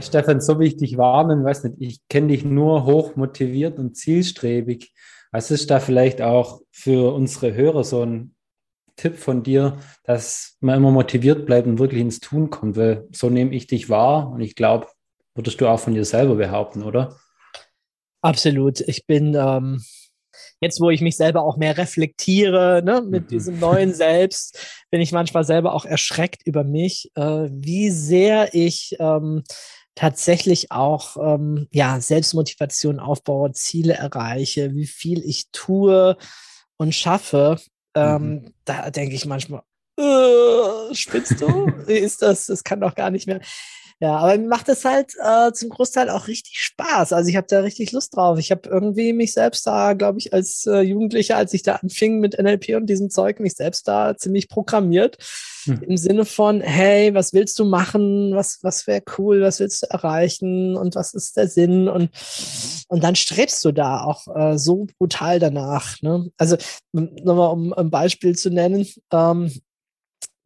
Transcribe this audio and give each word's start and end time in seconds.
Ja, 0.00 0.06
Stefan, 0.06 0.40
so 0.40 0.58
wie 0.58 0.66
ich 0.66 0.78
dich 0.78 0.96
warnen, 0.96 1.44
weiß 1.44 1.64
nicht, 1.64 1.76
ich 1.78 2.08
kenne 2.08 2.28
dich 2.28 2.42
nur 2.42 2.86
hoch 2.86 3.16
motiviert 3.16 3.78
und 3.78 3.98
zielstrebig. 3.98 4.94
Was 5.30 5.50
ist 5.50 5.70
da 5.70 5.78
vielleicht 5.78 6.22
auch 6.22 6.62
für 6.70 7.12
unsere 7.12 7.52
Hörer 7.52 7.84
so 7.84 8.02
ein 8.02 8.34
Tipp 8.96 9.18
von 9.18 9.42
dir, 9.42 9.76
dass 10.04 10.56
man 10.60 10.78
immer 10.78 10.90
motiviert 10.90 11.44
bleibt 11.44 11.66
und 11.66 11.78
wirklich 11.78 12.00
ins 12.00 12.18
Tun 12.18 12.48
kommt? 12.48 12.78
Weil 12.78 13.08
so 13.12 13.28
nehme 13.28 13.54
ich 13.54 13.66
dich 13.66 13.90
wahr 13.90 14.30
und 14.30 14.40
ich 14.40 14.54
glaube, 14.54 14.86
würdest 15.34 15.60
du 15.60 15.68
auch 15.68 15.80
von 15.80 15.92
dir 15.92 16.06
selber 16.06 16.36
behaupten, 16.36 16.82
oder? 16.82 17.18
Absolut. 18.22 18.80
Ich 18.80 19.06
bin 19.06 19.34
ähm, 19.34 19.82
jetzt, 20.62 20.80
wo 20.80 20.88
ich 20.88 21.02
mich 21.02 21.18
selber 21.18 21.42
auch 21.42 21.58
mehr 21.58 21.76
reflektiere, 21.76 22.82
ne, 22.82 23.02
mit 23.02 23.24
mhm. 23.24 23.28
diesem 23.28 23.58
neuen 23.58 23.92
Selbst, 23.92 24.86
bin 24.90 25.02
ich 25.02 25.12
manchmal 25.12 25.44
selber 25.44 25.74
auch 25.74 25.84
erschreckt 25.84 26.40
über 26.46 26.64
mich, 26.64 27.10
äh, 27.16 27.50
wie 27.50 27.90
sehr 27.90 28.54
ich 28.54 28.96
ähm, 28.98 29.42
tatsächlich 29.94 30.70
auch 30.70 31.16
ähm, 31.16 31.68
ja 31.70 32.00
Selbstmotivation 32.00 33.00
aufbaue, 33.00 33.52
Ziele 33.52 33.94
erreiche, 33.94 34.74
wie 34.74 34.86
viel 34.86 35.22
ich 35.24 35.50
tue 35.52 36.16
und 36.76 36.94
schaffe. 36.94 37.58
Ähm, 37.94 38.22
mhm. 38.22 38.54
Da 38.64 38.90
denke 38.90 39.14
ich 39.14 39.26
manchmal, 39.26 39.62
äh, 39.98 40.94
spinnst 40.94 41.40
du? 41.40 41.66
Wie 41.86 41.92
ist 41.98 42.22
das? 42.22 42.46
Das 42.46 42.64
kann 42.64 42.80
doch 42.80 42.94
gar 42.94 43.10
nicht 43.10 43.26
mehr. 43.26 43.40
Ja, 44.02 44.16
aber 44.16 44.38
mir 44.38 44.48
macht 44.48 44.70
es 44.70 44.86
halt 44.86 45.12
äh, 45.22 45.52
zum 45.52 45.68
Großteil 45.68 46.08
auch 46.08 46.26
richtig 46.26 46.58
Spaß. 46.58 47.12
Also 47.12 47.28
ich 47.28 47.36
habe 47.36 47.46
da 47.50 47.60
richtig 47.60 47.92
Lust 47.92 48.16
drauf. 48.16 48.38
Ich 48.38 48.50
habe 48.50 48.66
irgendwie 48.66 49.12
mich 49.12 49.34
selbst 49.34 49.66
da, 49.66 49.92
glaube 49.92 50.18
ich, 50.18 50.32
als 50.32 50.64
äh, 50.64 50.80
Jugendlicher, 50.80 51.36
als 51.36 51.52
ich 51.52 51.62
da 51.62 51.74
anfing 51.74 52.18
mit 52.18 52.38
NLP 52.38 52.76
und 52.76 52.86
diesem 52.86 53.10
Zeug, 53.10 53.40
mich 53.40 53.52
selbst 53.56 53.86
da 53.86 54.16
ziemlich 54.16 54.48
programmiert. 54.48 55.18
Hm. 55.64 55.82
Im 55.82 55.96
Sinne 55.98 56.24
von, 56.24 56.62
hey, 56.62 57.12
was 57.12 57.34
willst 57.34 57.58
du 57.58 57.66
machen? 57.66 58.34
Was, 58.34 58.60
was 58.62 58.86
wäre 58.86 59.02
cool? 59.18 59.42
Was 59.42 59.60
willst 59.60 59.82
du 59.82 59.90
erreichen? 59.90 60.78
Und 60.78 60.94
was 60.94 61.12
ist 61.12 61.36
der 61.36 61.48
Sinn? 61.48 61.86
Und, 61.86 62.08
und 62.88 63.04
dann 63.04 63.16
strebst 63.16 63.62
du 63.66 63.70
da 63.70 64.02
auch 64.04 64.34
äh, 64.34 64.56
so 64.56 64.86
brutal 64.98 65.38
danach. 65.38 66.00
Ne? 66.00 66.30
Also 66.38 66.56
nochmal, 66.92 67.52
um 67.52 67.74
ein 67.74 67.90
Beispiel 67.90 68.34
zu 68.34 68.48
nennen. 68.48 68.86
Ähm, 69.12 69.52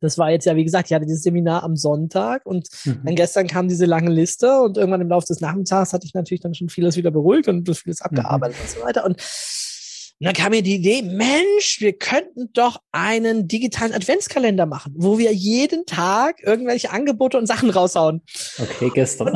das 0.04 0.18
war 0.18 0.30
jetzt 0.30 0.44
ja, 0.44 0.54
wie 0.54 0.64
gesagt, 0.64 0.90
ich 0.90 0.94
hatte 0.94 1.06
dieses 1.06 1.22
Seminar 1.22 1.62
am 1.62 1.76
Sonntag 1.76 2.44
und 2.44 2.68
mhm. 2.84 3.00
dann 3.04 3.14
gestern 3.14 3.46
kam 3.46 3.68
diese 3.68 3.86
lange 3.86 4.10
Liste 4.10 4.60
und 4.60 4.76
irgendwann 4.76 5.00
im 5.00 5.08
Laufe 5.08 5.26
des 5.26 5.40
Nachmittags 5.40 5.92
hatte 5.92 6.06
ich 6.06 6.14
natürlich 6.14 6.40
dann 6.40 6.54
schon 6.54 6.68
vieles 6.68 6.96
wieder 6.96 7.10
beruhigt 7.10 7.48
und 7.48 7.68
vieles 7.76 8.00
mhm. 8.00 8.04
abgearbeitet 8.04 8.56
mhm. 8.58 8.62
und 8.62 8.70
so 8.70 8.82
weiter. 8.84 9.04
Und 9.04 9.20
und 10.24 10.28
dann 10.28 10.42
kam 10.42 10.52
mir 10.52 10.62
die 10.62 10.76
Idee, 10.76 11.02
Mensch, 11.02 11.82
wir 11.82 11.92
könnten 11.92 12.50
doch 12.54 12.80
einen 12.92 13.46
digitalen 13.46 13.92
Adventskalender 13.92 14.64
machen, 14.64 14.94
wo 14.96 15.18
wir 15.18 15.34
jeden 15.34 15.84
Tag 15.84 16.36
irgendwelche 16.42 16.90
Angebote 16.90 17.36
und 17.36 17.46
Sachen 17.46 17.68
raushauen. 17.68 18.22
Okay, 18.58 18.90
gestern. 18.94 19.34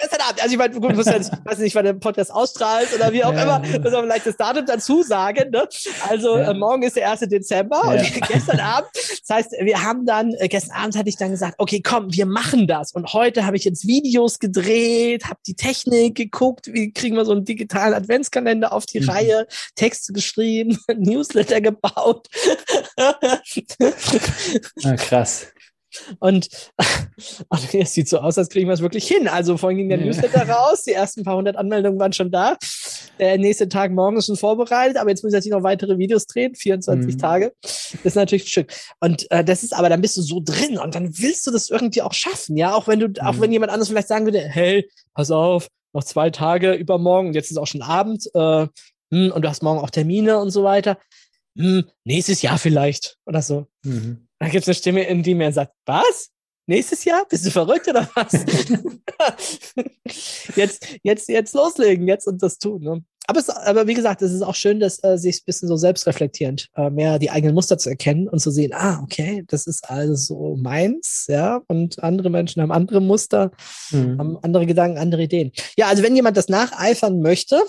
gestern 0.00 0.20
Abend. 0.22 0.42
Also 0.42 0.52
ich 0.52 0.58
meine, 0.58 0.72
gut, 0.72 0.96
muss 0.96 1.04
jetzt, 1.04 1.32
weiß 1.44 1.58
nicht, 1.58 1.74
wann 1.74 1.84
der 1.84 1.92
Podcast 1.92 2.32
ausstrahlt 2.32 2.88
oder 2.94 3.12
wie 3.12 3.22
auch 3.24 3.34
ja, 3.34 3.42
immer, 3.42 3.58
muss 3.58 3.92
man 3.92 4.04
vielleicht 4.04 4.26
das 4.26 4.38
Datum 4.38 4.64
dazu 4.64 5.02
sagen. 5.02 5.50
Ne? 5.50 5.68
Also 6.08 6.38
ja. 6.38 6.50
äh, 6.50 6.54
morgen 6.54 6.82
ist 6.82 6.96
der 6.96 7.10
1. 7.10 7.20
Dezember 7.28 7.82
ja. 7.84 8.00
und 8.00 8.28
gestern 8.28 8.60
Abend, 8.60 8.88
das 8.94 9.36
heißt, 9.36 9.52
wir 9.60 9.82
haben 9.82 10.06
dann, 10.06 10.32
äh, 10.38 10.48
gestern 10.48 10.76
Abend 10.76 10.96
hatte 10.96 11.10
ich 11.10 11.18
dann 11.18 11.30
gesagt, 11.30 11.56
okay, 11.58 11.82
komm, 11.82 12.10
wir 12.10 12.24
machen 12.24 12.66
das. 12.66 12.92
Und 12.92 13.12
heute 13.12 13.44
habe 13.44 13.58
ich 13.58 13.64
jetzt 13.64 13.86
Videos 13.86 14.38
gedreht, 14.38 15.26
habe 15.26 15.40
die 15.46 15.56
Technik 15.56 16.14
geguckt, 16.14 16.68
wie 16.72 16.90
kriegen 16.90 17.16
wir 17.16 17.26
so 17.26 17.32
einen 17.32 17.44
digitalen 17.44 17.92
Adventskalender 17.92 18.72
auf 18.72 18.86
die 18.86 19.00
mhm. 19.00 19.10
Reihe, 19.10 19.46
Texte 19.74 20.14
geschrieben, 20.14 20.21
Newsletter 20.96 21.60
gebaut. 21.60 22.28
ah, 24.84 24.96
krass. 24.96 25.52
Und 26.18 26.48
also 27.48 27.78
es 27.78 27.92
sieht 27.92 28.08
so 28.08 28.18
aus, 28.18 28.38
als 28.38 28.48
kriegen 28.48 28.68
wir 28.68 28.74
es 28.74 28.80
wirklich 28.80 29.06
hin. 29.06 29.28
Also 29.28 29.56
vorhin 29.56 29.78
ging 29.78 29.88
der 29.88 29.98
ja. 29.98 30.06
Newsletter 30.06 30.48
raus, 30.48 30.84
die 30.84 30.92
ersten 30.92 31.22
paar 31.24 31.36
hundert 31.36 31.56
Anmeldungen 31.56 31.98
waren 31.98 32.12
schon 32.12 32.30
da. 32.30 32.56
Der 33.18 33.38
nächste 33.38 33.68
Tag 33.68 33.92
morgen 33.92 34.16
ist 34.16 34.26
schon 34.26 34.36
vorbereitet, 34.36 34.96
aber 34.96 35.10
jetzt 35.10 35.22
muss 35.22 35.32
ich 35.32 35.36
natürlich 35.36 35.56
noch 35.56 35.62
weitere 35.62 35.98
Videos 35.98 36.26
drehen, 36.26 36.54
24 36.54 37.14
mhm. 37.14 37.18
Tage. 37.18 37.52
Das 37.60 38.00
ist 38.02 38.14
natürlich 38.14 38.44
ein 38.44 38.48
Stück. 38.48 38.72
Und 39.00 39.30
äh, 39.30 39.44
das 39.44 39.62
ist 39.62 39.74
aber, 39.74 39.88
dann 39.88 40.00
bist 40.00 40.16
du 40.16 40.22
so 40.22 40.40
drin 40.42 40.78
und 40.78 40.94
dann 40.94 41.18
willst 41.18 41.46
du 41.46 41.50
das 41.50 41.68
irgendwie 41.68 42.02
auch 42.02 42.14
schaffen, 42.14 42.56
ja. 42.56 42.74
Auch 42.74 42.88
wenn 42.88 43.00
du, 43.00 43.08
mhm. 43.08 43.14
auch 43.20 43.40
wenn 43.40 43.52
jemand 43.52 43.70
anderes 43.70 43.88
vielleicht 43.88 44.08
sagen 44.08 44.24
würde, 44.24 44.40
hey, 44.40 44.88
pass 45.14 45.30
auf, 45.30 45.68
noch 45.92 46.04
zwei 46.04 46.30
Tage 46.30 46.72
übermorgen, 46.72 47.34
jetzt 47.34 47.50
ist 47.50 47.58
auch 47.58 47.66
schon 47.66 47.82
Abend, 47.82 48.26
äh, 48.34 48.66
hm, 49.12 49.30
und 49.30 49.42
du 49.42 49.48
hast 49.48 49.62
morgen 49.62 49.78
auch 49.78 49.90
Termine 49.90 50.38
und 50.38 50.50
so 50.50 50.64
weiter. 50.64 50.98
Hm, 51.56 51.84
nächstes 52.04 52.42
Jahr 52.42 52.58
vielleicht 52.58 53.18
oder 53.26 53.42
so. 53.42 53.66
Mhm. 53.84 54.26
Dann 54.38 54.50
gibt 54.50 54.62
es 54.62 54.68
eine 54.68 54.74
Stimme 54.74 55.04
in 55.04 55.22
die 55.22 55.34
mir 55.34 55.52
sagt, 55.52 55.72
was? 55.86 56.30
Nächstes 56.66 57.04
Jahr? 57.04 57.26
Bist 57.28 57.44
du 57.44 57.50
verrückt 57.50 57.88
oder 57.88 58.08
was? 58.14 58.32
jetzt, 60.56 60.86
jetzt, 61.02 61.28
jetzt 61.28 61.54
loslegen, 61.54 62.08
jetzt 62.08 62.26
und 62.26 62.42
das 62.42 62.58
tun. 62.58 62.82
Ne? 62.82 63.04
Aber, 63.26 63.40
es, 63.40 63.50
aber 63.50 63.86
wie 63.86 63.94
gesagt, 63.94 64.22
es 64.22 64.32
ist 64.32 64.42
auch 64.42 64.54
schön, 64.54 64.80
dass 64.80 65.02
äh, 65.04 65.18
sich 65.18 65.36
ein 65.36 65.46
bisschen 65.46 65.68
so 65.68 65.76
selbstreflektierend 65.76 66.68
äh, 66.76 66.90
mehr 66.90 67.18
die 67.18 67.30
eigenen 67.30 67.54
Muster 67.54 67.78
zu 67.78 67.90
erkennen 67.90 68.28
und 68.28 68.40
zu 68.40 68.50
sehen, 68.50 68.72
ah, 68.74 69.00
okay, 69.02 69.44
das 69.48 69.66
ist 69.66 69.88
also 69.90 70.14
so 70.14 70.56
meins, 70.56 71.26
ja, 71.28 71.60
und 71.68 72.02
andere 72.02 72.30
Menschen 72.30 72.62
haben 72.62 72.72
andere 72.72 73.00
Muster, 73.00 73.50
mhm. 73.90 74.18
haben 74.18 74.38
andere 74.42 74.66
Gedanken, 74.66 74.98
andere 74.98 75.24
Ideen. 75.24 75.52
Ja, 75.76 75.88
also 75.88 76.02
wenn 76.02 76.16
jemand 76.16 76.36
das 76.36 76.48
nacheifern 76.48 77.20
möchte, 77.20 77.60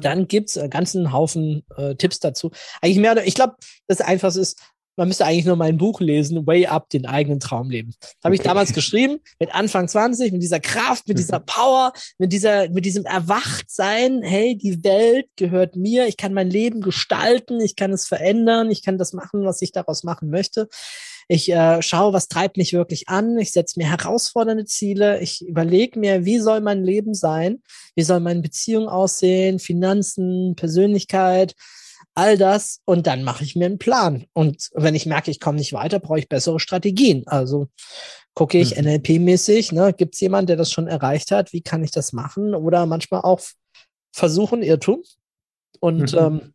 dann 0.00 0.28
gibt's 0.28 0.58
einen 0.58 0.70
ganzen 0.70 1.12
Haufen 1.12 1.64
äh, 1.76 1.94
Tipps 1.94 2.20
dazu. 2.20 2.50
Eigentlich 2.80 2.98
mehr, 2.98 3.26
ich 3.26 3.34
glaube, 3.34 3.56
das 3.86 4.00
Einfachste 4.00 4.40
ist, 4.40 4.60
man 4.98 5.06
müsste 5.06 5.24
eigentlich 5.24 5.46
nur 5.46 5.54
mein 5.54 5.78
Buch 5.78 6.00
lesen, 6.00 6.44
Way 6.44 6.66
Up, 6.66 6.90
den 6.90 7.06
eigenen 7.06 7.38
Traum 7.38 7.70
leben. 7.70 7.94
Das 8.00 8.16
habe 8.24 8.34
ich 8.34 8.40
okay. 8.40 8.48
damals 8.48 8.72
geschrieben, 8.72 9.20
mit 9.38 9.54
Anfang 9.54 9.86
20, 9.86 10.32
mit 10.32 10.42
dieser 10.42 10.58
Kraft, 10.58 11.06
mit 11.06 11.20
dieser 11.20 11.38
Power, 11.38 11.92
mit 12.18 12.32
dieser, 12.32 12.68
mit 12.68 12.84
diesem 12.84 13.04
Erwachtsein. 13.04 14.22
Hey, 14.22 14.58
die 14.58 14.82
Welt 14.82 15.26
gehört 15.36 15.76
mir. 15.76 16.08
Ich 16.08 16.16
kann 16.16 16.34
mein 16.34 16.50
Leben 16.50 16.80
gestalten. 16.80 17.60
Ich 17.60 17.76
kann 17.76 17.92
es 17.92 18.08
verändern. 18.08 18.72
Ich 18.72 18.82
kann 18.82 18.98
das 18.98 19.12
machen, 19.12 19.44
was 19.44 19.62
ich 19.62 19.70
daraus 19.70 20.02
machen 20.02 20.30
möchte. 20.30 20.68
Ich 21.30 21.52
äh, 21.52 21.82
schaue, 21.82 22.14
was 22.14 22.28
treibt 22.28 22.56
mich 22.56 22.72
wirklich 22.72 23.10
an. 23.10 23.36
Ich 23.38 23.52
setze 23.52 23.78
mir 23.78 23.86
herausfordernde 23.86 24.64
Ziele. 24.64 25.20
Ich 25.20 25.46
überlege 25.46 25.98
mir, 25.98 26.24
wie 26.24 26.38
soll 26.38 26.62
mein 26.62 26.82
Leben 26.82 27.12
sein? 27.12 27.62
Wie 27.94 28.02
soll 28.02 28.20
meine 28.20 28.40
Beziehung 28.40 28.88
aussehen? 28.88 29.58
Finanzen, 29.58 30.54
Persönlichkeit, 30.56 31.54
all 32.14 32.38
das. 32.38 32.80
Und 32.86 33.06
dann 33.06 33.24
mache 33.24 33.44
ich 33.44 33.56
mir 33.56 33.66
einen 33.66 33.78
Plan. 33.78 34.24
Und 34.32 34.70
wenn 34.72 34.94
ich 34.94 35.04
merke, 35.04 35.30
ich 35.30 35.38
komme 35.38 35.58
nicht 35.58 35.74
weiter, 35.74 36.00
brauche 36.00 36.18
ich 36.18 36.30
bessere 36.30 36.60
Strategien. 36.60 37.24
Also 37.26 37.68
gucke 38.32 38.56
ich 38.56 38.76
mhm. 38.76 38.86
NLP-mäßig, 38.86 39.74
ne, 39.74 39.92
gibt 39.92 40.14
es 40.14 40.20
jemanden, 40.20 40.46
der 40.46 40.56
das 40.56 40.72
schon 40.72 40.86
erreicht 40.86 41.30
hat? 41.30 41.52
Wie 41.52 41.60
kann 41.60 41.84
ich 41.84 41.90
das 41.90 42.14
machen? 42.14 42.54
Oder 42.54 42.86
manchmal 42.86 43.20
auch 43.20 43.40
versuchen, 44.12 44.62
Irrtum. 44.62 45.02
Und 45.80 46.12
mhm. 46.12 46.18
ähm, 46.18 46.54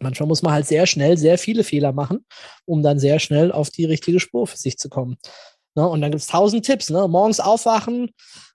manchmal 0.00 0.28
muss 0.28 0.42
man 0.42 0.52
halt 0.52 0.66
sehr 0.66 0.86
schnell 0.86 1.16
sehr 1.16 1.38
viele 1.38 1.64
Fehler 1.64 1.92
machen, 1.92 2.24
um 2.64 2.82
dann 2.82 2.98
sehr 2.98 3.18
schnell 3.18 3.52
auf 3.52 3.70
die 3.70 3.84
richtige 3.84 4.20
Spur 4.20 4.46
für 4.46 4.56
sich 4.56 4.78
zu 4.78 4.88
kommen. 4.88 5.18
Ne? 5.74 5.86
Und 5.86 6.00
dann 6.00 6.10
gibt 6.10 6.22
es 6.22 6.28
tausend 6.28 6.64
Tipps. 6.64 6.90
Ne? 6.90 7.06
Morgens 7.08 7.40
aufwachen, 7.40 8.10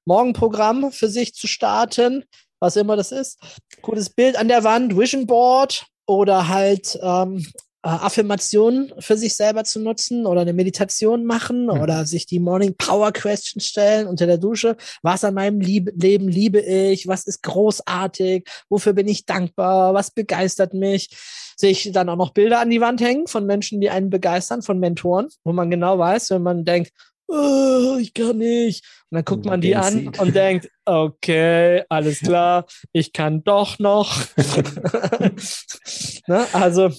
Morgenprogramm 0.06 0.92
für 0.92 1.10
sich 1.10 1.34
zu 1.34 1.48
starten, 1.48 2.24
was 2.60 2.76
immer 2.76 2.96
das 2.96 3.12
ist. 3.12 3.40
Gutes 3.82 4.10
Bild 4.10 4.38
an 4.38 4.48
der 4.48 4.64
Wand, 4.64 4.98
Vision 4.98 5.28
Board 5.28 5.86
oder 6.08 6.48
halt 6.48 6.98
ähm, 7.02 7.46
äh, 7.88 7.90
Affirmationen 7.90 8.92
für 9.00 9.16
sich 9.16 9.38
selber 9.38 9.64
zu 9.64 9.80
nutzen 9.80 10.26
oder 10.26 10.42
eine 10.42 10.52
Meditation 10.52 11.24
machen 11.24 11.68
mhm. 11.68 11.70
oder 11.70 12.06
sich 12.06 12.26
die 12.26 12.42
Morning 12.42 12.76
Power 12.78 13.14
Question 13.14 13.62
stellen 13.62 14.08
unter 14.08 14.26
der 14.26 14.38
Dusche. 14.38 14.76
Was 15.04 15.24
an 15.24 15.36
meinem 15.36 15.62
Lieb 15.62 15.92
Leben 15.96 16.28
liebe 16.28 16.60
ich? 16.60 17.08
Was 17.08 17.26
ist 17.26 17.44
großartig? 17.44 18.46
Wofür 18.68 18.92
bin 18.92 19.08
ich 19.08 19.26
dankbar? 19.26 19.94
Was 19.94 20.12
begeistert 20.12 20.74
mich? 20.74 21.12
Sich 21.56 21.90
dann 21.94 22.10
auch 22.10 22.18
noch 22.18 22.32
Bilder 22.32 22.60
an 22.60 22.70
die 22.70 22.82
Wand 22.82 23.00
hängen 23.00 23.28
von 23.28 23.46
Menschen, 23.46 23.80
die 23.80 23.90
einen 23.90 24.10
begeistern, 24.10 24.64
von 24.64 24.80
Mentoren, 24.80 25.30
wo 25.46 25.54
man 25.54 25.72
genau 25.72 25.98
weiß, 25.98 26.32
wenn 26.32 26.44
man 26.44 26.66
denkt, 26.66 26.92
oh, 27.30 27.96
ich 28.02 28.14
kann 28.14 28.38
nicht. 28.38 28.84
Und 29.10 29.16
dann 29.16 29.24
guckt 29.24 29.46
man 29.46 29.62
die 29.62 29.78
an 29.78 30.12
und 30.18 30.36
denkt, 30.36 30.70
okay, 30.84 31.84
alles 31.88 32.20
klar, 32.20 32.66
ich 32.92 33.14
kann 33.14 33.46
doch 33.46 33.80
noch. 33.80 34.20
ne? 36.28 36.46
Also 36.52 36.92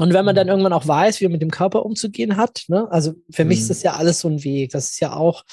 und 0.00 0.14
wenn 0.14 0.24
man 0.24 0.36
dann 0.36 0.46
mhm. 0.46 0.52
irgendwann 0.52 0.72
auch 0.72 0.86
weiß, 0.86 1.20
wie 1.20 1.24
man 1.24 1.32
mit 1.32 1.42
dem 1.42 1.50
Körper 1.50 1.84
umzugehen 1.84 2.36
hat, 2.36 2.64
ne? 2.68 2.86
also 2.90 3.14
für 3.30 3.44
mich 3.44 3.58
ist 3.58 3.64
mhm. 3.64 3.68
das 3.68 3.82
ja 3.82 3.92
alles 3.94 4.20
so 4.20 4.28
ein 4.28 4.44
Weg. 4.44 4.70
Das 4.70 4.90
ist 4.90 5.00
ja 5.00 5.14
auch, 5.14 5.44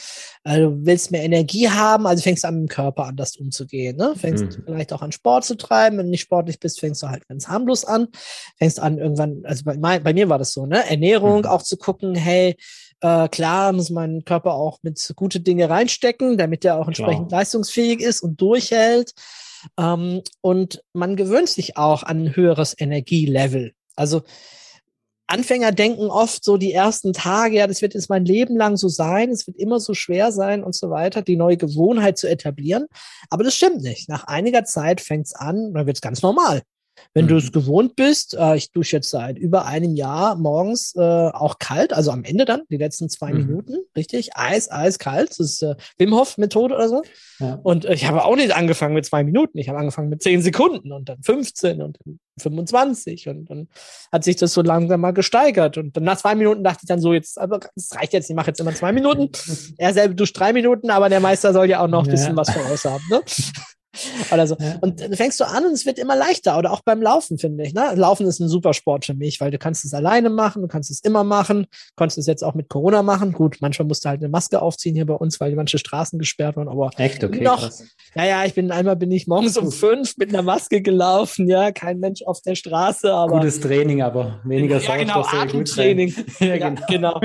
äh, 0.44 0.60
du 0.60 0.86
willst 0.86 1.12
mehr 1.12 1.24
Energie 1.24 1.68
haben, 1.68 2.06
also 2.06 2.22
fängst 2.22 2.44
du 2.44 2.48
an, 2.48 2.62
mit 2.62 2.70
dem 2.70 2.74
Körper 2.74 3.06
anders 3.06 3.38
umzugehen. 3.38 3.98
Ne? 3.98 4.14
Fängst 4.16 4.44
mhm. 4.44 4.64
vielleicht 4.66 4.94
auch 4.94 5.02
an 5.02 5.12
Sport 5.12 5.46
zu 5.46 5.56
treiben. 5.56 5.98
Wenn 5.98 6.06
du 6.06 6.12
nicht 6.12 6.22
sportlich 6.22 6.60
bist, 6.60 6.80
fängst 6.80 7.02
du 7.02 7.10
halt 7.10 7.28
ganz 7.28 7.48
harmlos 7.48 7.86
an. 7.86 8.08
Fängst 8.60 8.80
an 8.80 9.00
irgendwann, 9.00 9.42
also 9.46 9.64
bei, 9.66 10.00
bei 10.00 10.14
mir 10.14 10.30
war 10.30 10.38
das 10.38 10.54
so, 10.54 10.68
ne? 10.68 10.88
Ernährung 10.88 11.40
mhm. 11.40 11.46
auch 11.46 11.64
zu 11.64 11.76
gucken, 11.76 12.14
hey, 12.14 12.56
äh, 13.02 13.28
klar 13.30 13.74
muss 13.74 13.90
mein 13.90 14.26
Körper 14.26 14.54
auch 14.54 14.78
mit 14.84 15.12
gute 15.16 15.40
Dinge 15.40 15.72
reinstecken, 15.72 16.38
damit 16.38 16.64
er 16.66 16.80
auch 16.80 16.88
entsprechend 16.88 17.30
klar. 17.30 17.42
leistungsfähig 17.42 18.00
ist 18.00 18.22
und 18.22 18.40
durchhält. 18.40 19.14
Ähm, 19.80 20.22
und 20.42 20.84
man 20.94 21.16
gewöhnt 21.16 21.50
sich 21.50 21.78
auch 21.78 22.04
an 22.04 22.26
ein 22.26 22.36
höheres 22.36 22.76
Energielevel. 22.80 23.74
Also 23.96 24.24
Anfänger 25.28 25.72
denken 25.72 26.08
oft 26.12 26.44
so 26.44 26.58
die 26.58 26.72
ersten 26.72 27.12
Tage, 27.12 27.56
ja, 27.58 27.68
das 27.68 27.82
wird 27.82 27.96
jetzt 27.96 28.10
mein 28.10 28.26
Leben 28.26 28.56
lang 28.56 28.78
so 28.78 28.88
sein, 28.88 29.32
es 29.32 29.48
wird 29.48 29.58
immer 29.58 29.80
so 29.80 29.96
schwer 29.96 30.32
sein 30.32 30.64
und 30.64 30.76
so 30.76 30.92
weiter, 30.92 31.24
die 31.24 31.36
neue 31.36 31.58
Gewohnheit 31.58 32.18
zu 32.18 32.30
etablieren. 32.30 32.86
Aber 33.30 33.44
das 33.44 33.56
stimmt 33.56 33.82
nicht. 33.82 34.08
Nach 34.08 34.26
einiger 34.26 34.66
Zeit 34.66 35.02
fängt 35.02 35.26
es 35.26 35.34
an, 35.34 35.74
dann 35.74 35.88
wird 35.88 35.98
es 35.98 36.02
ganz 36.02 36.22
normal. 36.22 36.62
Wenn 37.14 37.26
mhm. 37.26 37.30
du 37.30 37.38
es 37.38 37.52
gewohnt 37.52 37.96
bist, 37.96 38.36
äh, 38.36 38.56
ich 38.56 38.72
dusche 38.72 38.98
jetzt 38.98 39.10
seit 39.10 39.38
über 39.38 39.66
einem 39.66 39.96
Jahr 39.96 40.36
morgens 40.36 40.96
äh, 40.96 41.00
auch 41.00 41.60
kalt, 41.60 41.94
also 41.94 42.12
am 42.12 42.24
Ende 42.24 42.46
dann, 42.46 42.64
die 42.70 42.78
letzten 42.78 43.10
zwei 43.10 43.32
mhm. 43.32 43.46
Minuten, 43.46 43.78
richtig, 43.96 44.36
Eis, 44.36 44.70
Eis, 44.72 45.00
kalt, 45.00 45.30
das 45.30 45.40
ist 45.40 45.64
äh, 45.64 45.76
Wim 45.98 46.14
Hof 46.14 46.38
Methode 46.38 46.76
oder 46.76 46.90
so. 46.90 47.04
Ja. 47.40 47.60
Und 47.64 47.86
äh, 47.86 47.94
ich 47.94 48.08
habe 48.08 48.24
auch 48.26 48.36
nicht 48.36 48.56
angefangen 48.56 48.94
mit 48.94 49.06
zwei 49.06 49.24
Minuten, 49.24 49.58
ich 49.58 49.70
habe 49.70 49.80
angefangen 49.80 50.10
mit 50.10 50.22
zehn 50.22 50.42
Sekunden 50.42 50.92
und 50.92 51.10
dann 51.10 51.22
15 51.22 51.82
und 51.82 51.98
dann 52.04 52.20
25 52.40 53.30
und 53.30 53.50
dann 53.50 53.68
hat 54.12 54.24
sich 54.24 54.36
das 54.36 54.54
so 54.54 54.62
langsam 54.62 55.02
mal 55.02 55.12
gesteigert 55.12 55.78
und 55.78 55.96
dann 55.96 56.04
nach 56.04 56.18
zwei 56.18 56.36
Minuten 56.36 56.64
dachte 56.64 56.80
ich 56.84 56.88
dann 56.88 57.00
so, 57.00 57.14
jetzt, 57.14 57.40
aber 57.40 57.60
das 57.76 57.96
reicht 57.96 58.14
jetzt, 58.14 58.30
ich 58.30 58.36
mache 58.36 58.48
jetzt 58.48 58.60
immer 58.60 58.74
zwei 58.74 58.92
Minuten. 58.92 59.30
er 59.78 59.94
selber 59.94 60.14
duscht 60.14 60.38
drei 60.38 60.54
Minuten, 60.54 60.90
aber 60.90 61.10
der 61.10 61.20
Meister 61.20 61.54
soll 61.54 61.70
ja 61.70 61.80
auch 61.80 61.88
noch 61.88 62.04
ein 62.04 62.12
bisschen 62.12 62.36
ja. 62.36 62.38
was 62.38 62.52
voraus 62.52 62.86
haben, 62.86 63.04
ne? 63.10 63.22
Oder 64.32 64.48
so. 64.48 64.56
Ja. 64.60 64.78
Und 64.82 65.02
dann 65.02 65.14
fängst 65.14 65.40
du 65.40 65.46
an 65.46 65.66
und 65.66 65.72
es 65.72 65.86
wird 65.86 66.00
immer 66.00 66.16
leichter. 66.16 66.58
Oder 66.58 66.72
auch 66.72 66.82
beim 66.82 67.02
Laufen, 67.02 67.38
finde 67.38 67.64
ich. 67.64 67.74
Ne? 67.74 67.94
Laufen 67.96 68.28
ist 68.28 68.40
ein 68.40 68.48
super 68.48 68.74
Sport 68.74 69.06
für 69.06 69.14
mich, 69.14 69.40
weil 69.42 69.52
du 69.52 69.58
kannst 69.58 69.86
es 69.86 69.94
alleine 69.94 70.30
machen, 70.30 70.62
du 70.62 70.68
kannst 70.68 70.92
es 70.92 71.00
immer 71.02 71.24
machen, 71.24 71.64
du 71.64 71.94
konntest 71.96 72.18
es 72.18 72.28
jetzt 72.28 72.44
auch 72.44 72.54
mit 72.54 72.70
Corona 72.70 73.04
machen. 73.04 73.32
Gut, 73.32 73.58
manchmal 73.62 73.88
musst 73.88 74.06
du 74.06 74.10
halt 74.10 74.22
eine 74.22 74.30
Maske 74.30 74.62
aufziehen 74.62 74.96
hier 74.96 75.06
bei 75.06 75.14
uns, 75.14 75.40
weil 75.40 75.56
manche 75.56 75.78
Straßen 75.78 76.20
gesperrt 76.20 76.58
waren. 76.58 76.68
Aber 76.68 76.90
Echt, 76.98 77.24
okay. 77.24 77.42
Noch, 77.42 77.70
naja, 78.14 78.46
ich 78.46 78.54
bin 78.54 78.72
einmal 78.72 78.96
bin 78.96 79.12
ich 79.12 79.28
morgens 79.28 79.58
um 79.58 79.72
fünf 79.72 80.18
mit 80.18 80.30
einer 80.30 80.42
Maske 80.42 80.82
gelaufen, 80.82 81.48
ja, 81.48 81.72
kein 81.72 82.00
Mensch 82.00 82.24
auf 82.24 82.42
der 82.42 82.56
Straße, 82.56 83.12
aber. 83.12 83.40
Gutes 83.40 83.60
Training, 83.60 84.02
aber 84.02 84.40
weniger 84.44 84.80
ja, 84.80 84.98
genau, 84.98 85.22
Atemtraining. 85.22 86.14
ja, 86.40 86.58
genau. 86.58 86.82
genau. 86.88 87.22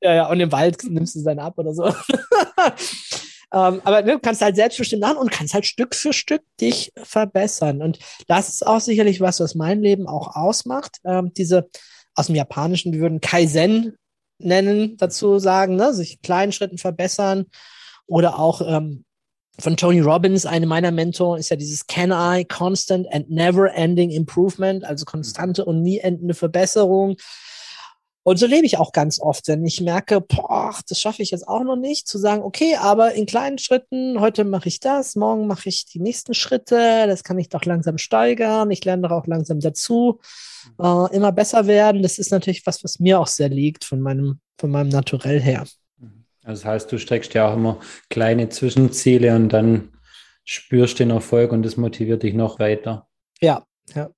Ja, 0.00 0.14
ja, 0.14 0.30
und 0.30 0.40
im 0.40 0.52
Wald 0.52 0.82
nimmst 0.88 1.14
du 1.14 1.20
es 1.20 1.24
dann 1.24 1.38
ab 1.38 1.54
oder 1.56 1.74
so. 1.74 1.92
Ähm, 3.52 3.80
aber 3.84 4.02
du 4.02 4.18
kannst 4.18 4.42
halt 4.42 4.56
selbstbestimmt 4.56 5.02
machen 5.02 5.16
und 5.16 5.30
kannst 5.30 5.54
halt 5.54 5.66
Stück 5.66 5.94
für 5.94 6.12
Stück 6.12 6.42
dich 6.60 6.92
verbessern. 7.02 7.82
Und 7.82 7.98
das 8.26 8.48
ist 8.48 8.66
auch 8.66 8.80
sicherlich 8.80 9.20
was, 9.20 9.40
was 9.40 9.54
mein 9.54 9.80
Leben 9.80 10.06
auch 10.06 10.36
ausmacht. 10.36 10.98
Ähm, 11.04 11.32
diese 11.34 11.68
aus 12.14 12.26
dem 12.26 12.34
Japanischen, 12.34 12.92
wir 12.92 13.00
würden 13.00 13.20
Kaizen 13.20 13.96
nennen, 14.38 14.96
dazu 14.98 15.38
sagen, 15.38 15.76
ne? 15.76 15.94
sich 15.94 16.20
kleinen 16.20 16.52
Schritten 16.52 16.78
verbessern. 16.78 17.46
Oder 18.06 18.38
auch 18.38 18.60
ähm, 18.60 19.04
von 19.58 19.76
Tony 19.76 20.00
Robbins, 20.00 20.46
eine 20.46 20.66
meiner 20.66 20.90
Mentoren, 20.90 21.40
ist 21.40 21.50
ja 21.50 21.56
dieses 21.56 21.86
Can 21.86 22.12
I, 22.12 22.44
Constant 22.44 23.06
and 23.12 23.30
Never 23.30 23.72
Ending 23.74 24.10
Improvement, 24.10 24.84
also 24.84 25.04
konstante 25.04 25.64
und 25.64 25.82
nie 25.82 25.98
endende 25.98 26.34
Verbesserung. 26.34 27.16
Und 28.28 28.36
so 28.38 28.44
lebe 28.44 28.66
ich 28.66 28.76
auch 28.76 28.92
ganz 28.92 29.20
oft, 29.20 29.48
wenn 29.48 29.64
ich 29.64 29.80
merke, 29.80 30.20
boah, 30.20 30.74
das 30.86 31.00
schaffe 31.00 31.22
ich 31.22 31.30
jetzt 31.30 31.48
auch 31.48 31.64
noch 31.64 31.76
nicht, 31.76 32.06
zu 32.06 32.18
sagen, 32.18 32.42
okay, 32.42 32.76
aber 32.76 33.14
in 33.14 33.24
kleinen 33.24 33.56
Schritten, 33.56 34.20
heute 34.20 34.44
mache 34.44 34.68
ich 34.68 34.80
das, 34.80 35.16
morgen 35.16 35.46
mache 35.46 35.70
ich 35.70 35.86
die 35.86 35.98
nächsten 35.98 36.34
Schritte, 36.34 37.06
das 37.06 37.24
kann 37.24 37.38
ich 37.38 37.48
doch 37.48 37.64
langsam 37.64 37.96
steigern, 37.96 38.70
ich 38.70 38.84
lerne 38.84 39.08
doch 39.08 39.12
auch 39.12 39.26
langsam 39.26 39.60
dazu, 39.60 40.20
äh, 40.78 41.16
immer 41.16 41.32
besser 41.32 41.66
werden. 41.66 42.02
Das 42.02 42.18
ist 42.18 42.30
natürlich 42.30 42.66
was, 42.66 42.84
was 42.84 43.00
mir 43.00 43.18
auch 43.18 43.28
sehr 43.28 43.48
liegt 43.48 43.86
von 43.86 44.02
meinem, 44.02 44.40
von 44.58 44.70
meinem 44.70 44.90
Naturell 44.90 45.40
her. 45.40 45.60
Also 46.42 46.62
das 46.62 46.64
heißt, 46.66 46.92
du 46.92 46.98
streckst 46.98 47.32
ja 47.32 47.48
auch 47.48 47.54
immer 47.54 47.80
kleine 48.10 48.50
Zwischenziele 48.50 49.34
und 49.34 49.48
dann 49.54 49.88
spürst 50.44 50.98
den 50.98 51.08
Erfolg 51.08 51.50
und 51.50 51.62
das 51.62 51.78
motiviert 51.78 52.24
dich 52.24 52.34
noch 52.34 52.58
weiter. 52.58 53.08
Ja, 53.40 53.64
ja. 53.94 54.10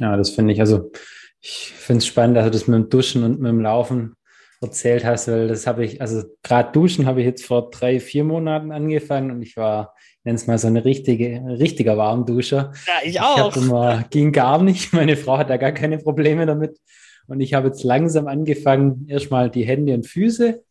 Ja, 0.00 0.16
das 0.16 0.30
finde 0.30 0.52
ich, 0.52 0.58
also 0.58 0.90
ich 1.40 1.72
finde 1.74 1.98
es 1.98 2.06
spannend, 2.06 2.36
dass 2.36 2.44
du 2.44 2.50
das 2.50 2.66
mit 2.66 2.76
dem 2.76 2.88
Duschen 2.90 3.24
und 3.24 3.40
mit 3.40 3.50
dem 3.50 3.60
Laufen 3.60 4.14
erzählt 4.60 5.04
hast, 5.04 5.28
weil 5.28 5.48
das 5.48 5.66
habe 5.66 5.84
ich, 5.84 6.00
also 6.00 6.22
gerade 6.42 6.72
Duschen 6.72 7.06
habe 7.06 7.20
ich 7.20 7.26
jetzt 7.26 7.46
vor 7.46 7.70
drei, 7.70 7.98
vier 7.98 8.24
Monaten 8.24 8.72
angefangen 8.72 9.30
und 9.30 9.42
ich 9.42 9.56
war, 9.56 9.94
ich 10.18 10.24
nenne 10.24 10.36
es 10.36 10.46
mal 10.46 10.58
so 10.58 10.66
eine 10.66 10.84
richtige, 10.84 11.42
richtiger 11.58 11.96
Warmduscher. 11.96 12.72
Ja, 12.86 12.92
ich 13.02 13.20
auch. 13.20 13.56
Ich 13.56 13.62
immer, 13.62 14.04
ging 14.10 14.32
gar 14.32 14.62
nicht. 14.62 14.92
Meine 14.92 15.16
Frau 15.16 15.38
hat 15.38 15.48
da 15.48 15.56
gar 15.56 15.72
keine 15.72 15.98
Probleme 15.98 16.44
damit. 16.44 16.78
Und 17.26 17.40
ich 17.40 17.54
habe 17.54 17.68
jetzt 17.68 17.84
langsam 17.84 18.26
angefangen, 18.26 19.06
erstmal 19.08 19.50
die 19.50 19.64
Hände 19.64 19.94
und 19.94 20.06
Füße. 20.06 20.62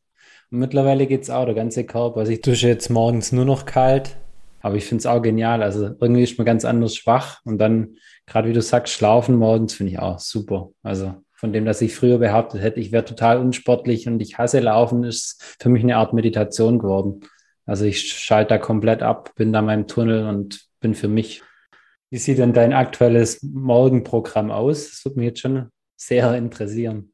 Und 0.51 0.60
mittlerweile 0.60 1.07
geht 1.07 1.24
es 1.24 1.30
auch, 1.31 1.45
der 1.45 1.56
ganze 1.56 1.83
Körper. 1.83 2.19
Also 2.19 2.31
ich 2.31 2.42
dusche 2.42 2.68
jetzt 2.68 2.89
morgens 2.89 3.31
nur 3.31 3.45
noch 3.45 3.65
kalt, 3.65 4.18
aber 4.62 4.75
ich 4.75 4.86
finde 4.86 5.00
es 5.00 5.06
auch 5.07 5.22
genial. 5.22 5.63
Also 5.63 5.95
irgendwie 6.00 6.24
ist 6.24 6.38
man 6.38 6.45
ganz 6.45 6.63
anders 6.63 6.95
schwach 6.95 7.42
und 7.44 7.57
dann 7.57 7.95
gerade 8.30 8.48
wie 8.48 8.54
du 8.54 8.62
sagst, 8.62 8.94
Schlafen 8.94 9.36
morgens 9.36 9.74
finde 9.74 9.94
ich 9.94 10.00
auch 10.00 10.20
super. 10.20 10.70
Also 10.84 11.16
von 11.31 11.52
dem, 11.52 11.66
dass 11.66 11.81
ich 11.81 11.96
früher 11.96 12.20
behauptet 12.20 12.62
hätte, 12.62 12.80
ich 12.80 12.92
wäre 12.92 13.06
total 13.06 13.40
unsportlich 13.40 14.08
und 14.08 14.22
ich 14.22 14.38
hasse 14.38 14.60
Laufen, 14.60 15.04
ist 15.04 15.42
für 15.60 15.70
mich 15.70 15.84
eine 15.84 15.98
Art 15.98 16.14
Meditation 16.14 16.80
geworden. 16.80 17.22
Also 17.66 17.86
ich 17.86 18.12
schalte 18.14 18.50
da 18.50 18.58
komplett 18.58 19.04
ab, 19.04 19.31
bin 19.36 19.54
da 19.54 19.60
in 19.60 19.66
meinem 19.66 19.88
Tunnel 19.88 20.28
und 20.28 20.68
bin 20.80 20.96
für 20.96 21.08
mich. 21.08 21.42
Wie 22.10 22.18
sieht 22.18 22.40
denn 22.40 22.54
dein 22.54 22.74
aktuelles 22.74 23.44
Morgenprogramm 23.44 24.52
aus? 24.52 24.90
Das 24.90 25.06
würde 25.06 25.20
mich 25.20 25.28
jetzt 25.28 25.42
schon 25.42 25.70
sehr 25.96 26.36
interessieren. 26.36 27.12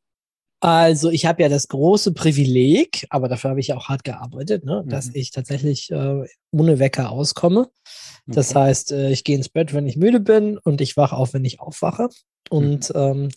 Also 0.61 1.09
ich 1.09 1.25
habe 1.25 1.43
ja 1.43 1.49
das 1.49 1.67
große 1.67 2.13
Privileg, 2.13 3.05
aber 3.09 3.27
dafür 3.27 3.51
habe 3.51 3.59
ich 3.59 3.67
ja 3.67 3.77
auch 3.77 3.89
hart 3.89 4.03
gearbeitet, 4.03 4.65
ne, 4.65 4.83
mhm. 4.83 4.89
dass 4.89 5.09
ich 5.13 5.31
tatsächlich 5.31 5.91
äh, 5.91 6.25
ohne 6.51 6.79
Wecker 6.79 7.11
auskomme. 7.11 7.69
Das 8.25 8.51
okay. 8.51 8.59
heißt, 8.59 8.91
äh, 8.93 9.11
ich 9.11 9.23
gehe 9.23 9.35
ins 9.35 9.49
Bett, 9.49 9.73
wenn 9.73 9.87
ich 9.87 9.97
müde 9.97 10.19
bin 10.19 10.57
und 10.57 10.81
ich 10.81 10.97
wache 10.97 11.15
auf, 11.15 11.33
wenn 11.33 11.45
ich 11.45 11.59
aufwache. 11.59 12.09
Und 12.49 12.89
mhm. 12.89 13.01
ähm, 13.01 13.29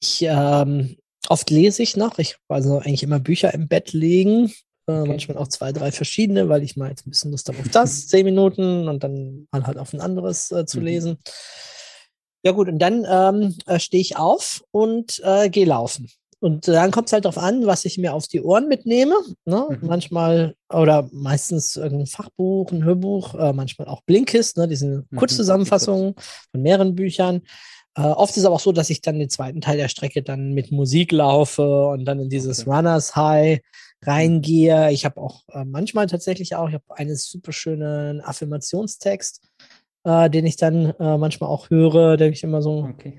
ich 0.00 0.22
ähm, 0.22 0.96
oft 1.28 1.50
lese 1.50 1.82
ich 1.82 1.96
noch. 1.96 2.18
Ich 2.18 2.36
also 2.48 2.78
eigentlich 2.78 3.02
immer 3.02 3.20
Bücher 3.20 3.52
im 3.54 3.68
Bett 3.68 3.92
legen. 3.92 4.52
Äh, 4.86 4.92
okay. 4.92 5.08
Manchmal 5.08 5.38
auch 5.38 5.48
zwei, 5.48 5.72
drei 5.72 5.92
verschiedene, 5.92 6.48
weil 6.48 6.62
ich 6.62 6.76
mal 6.76 6.90
jetzt 6.90 7.06
ein 7.06 7.10
bisschen 7.10 7.30
Lust 7.30 7.48
habe 7.48 7.58
auf 7.58 7.68
das, 7.68 8.06
zehn 8.08 8.24
Minuten 8.24 8.88
und 8.88 9.04
dann 9.04 9.46
mal 9.52 9.66
halt 9.66 9.78
auf 9.78 9.92
ein 9.92 10.00
anderes 10.00 10.50
äh, 10.52 10.66
zu 10.66 10.78
mhm. 10.78 10.84
lesen. 10.84 11.18
Ja 12.42 12.52
gut, 12.52 12.68
und 12.68 12.78
dann 12.78 13.04
ähm, 13.08 13.56
äh, 13.66 13.80
stehe 13.80 14.00
ich 14.00 14.16
auf 14.16 14.64
und 14.70 15.20
äh, 15.24 15.50
gehe 15.50 15.66
laufen. 15.66 16.08
Und 16.38 16.68
dann 16.68 16.90
kommt 16.90 17.08
es 17.08 17.12
halt 17.12 17.24
darauf 17.24 17.38
an, 17.38 17.66
was 17.66 17.84
ich 17.84 17.96
mir 17.96 18.12
auf 18.12 18.26
die 18.28 18.42
Ohren 18.42 18.68
mitnehme. 18.68 19.14
Ne? 19.46 19.66
Mhm. 19.68 19.86
Manchmal 19.86 20.54
oder 20.72 21.08
meistens 21.12 21.76
irgendein 21.76 22.06
Fachbuch, 22.06 22.70
ein 22.72 22.84
Hörbuch, 22.84 23.34
äh, 23.34 23.52
manchmal 23.52 23.88
auch 23.88 24.02
Blinkist, 24.02 24.56
ne? 24.56 24.68
diese 24.68 25.04
mhm. 25.08 25.16
Kurzzusammenfassungen 25.16 26.14
von 26.50 26.62
mehreren 26.62 26.94
Büchern. 26.94 27.42
Äh, 27.96 28.02
oft 28.02 28.32
ist 28.32 28.38
es 28.38 28.44
aber 28.44 28.56
auch 28.56 28.60
so, 28.60 28.72
dass 28.72 28.90
ich 28.90 29.00
dann 29.00 29.18
den 29.18 29.30
zweiten 29.30 29.62
Teil 29.62 29.78
der 29.78 29.88
Strecke 29.88 30.22
dann 30.22 30.52
mit 30.52 30.70
Musik 30.70 31.12
laufe 31.12 31.86
und 31.88 32.04
dann 32.04 32.20
in 32.20 32.28
dieses 32.28 32.60
okay. 32.60 32.76
Runners 32.76 33.16
High 33.16 33.60
reingehe. 34.02 34.92
Ich 34.92 35.06
habe 35.06 35.20
auch 35.20 35.42
äh, 35.52 35.64
manchmal 35.64 36.06
tatsächlich 36.06 36.54
auch, 36.54 36.68
ich 36.68 36.74
habe 36.74 36.84
einen 36.90 37.16
super 37.16 37.52
schönen 37.52 38.20
Affirmationstext, 38.20 39.40
äh, 40.04 40.28
den 40.28 40.44
ich 40.44 40.56
dann 40.56 40.92
äh, 41.00 41.16
manchmal 41.16 41.48
auch 41.48 41.70
höre, 41.70 42.18
der 42.18 42.28
mich 42.28 42.42
immer 42.42 42.60
so 42.60 42.84
okay 42.90 43.16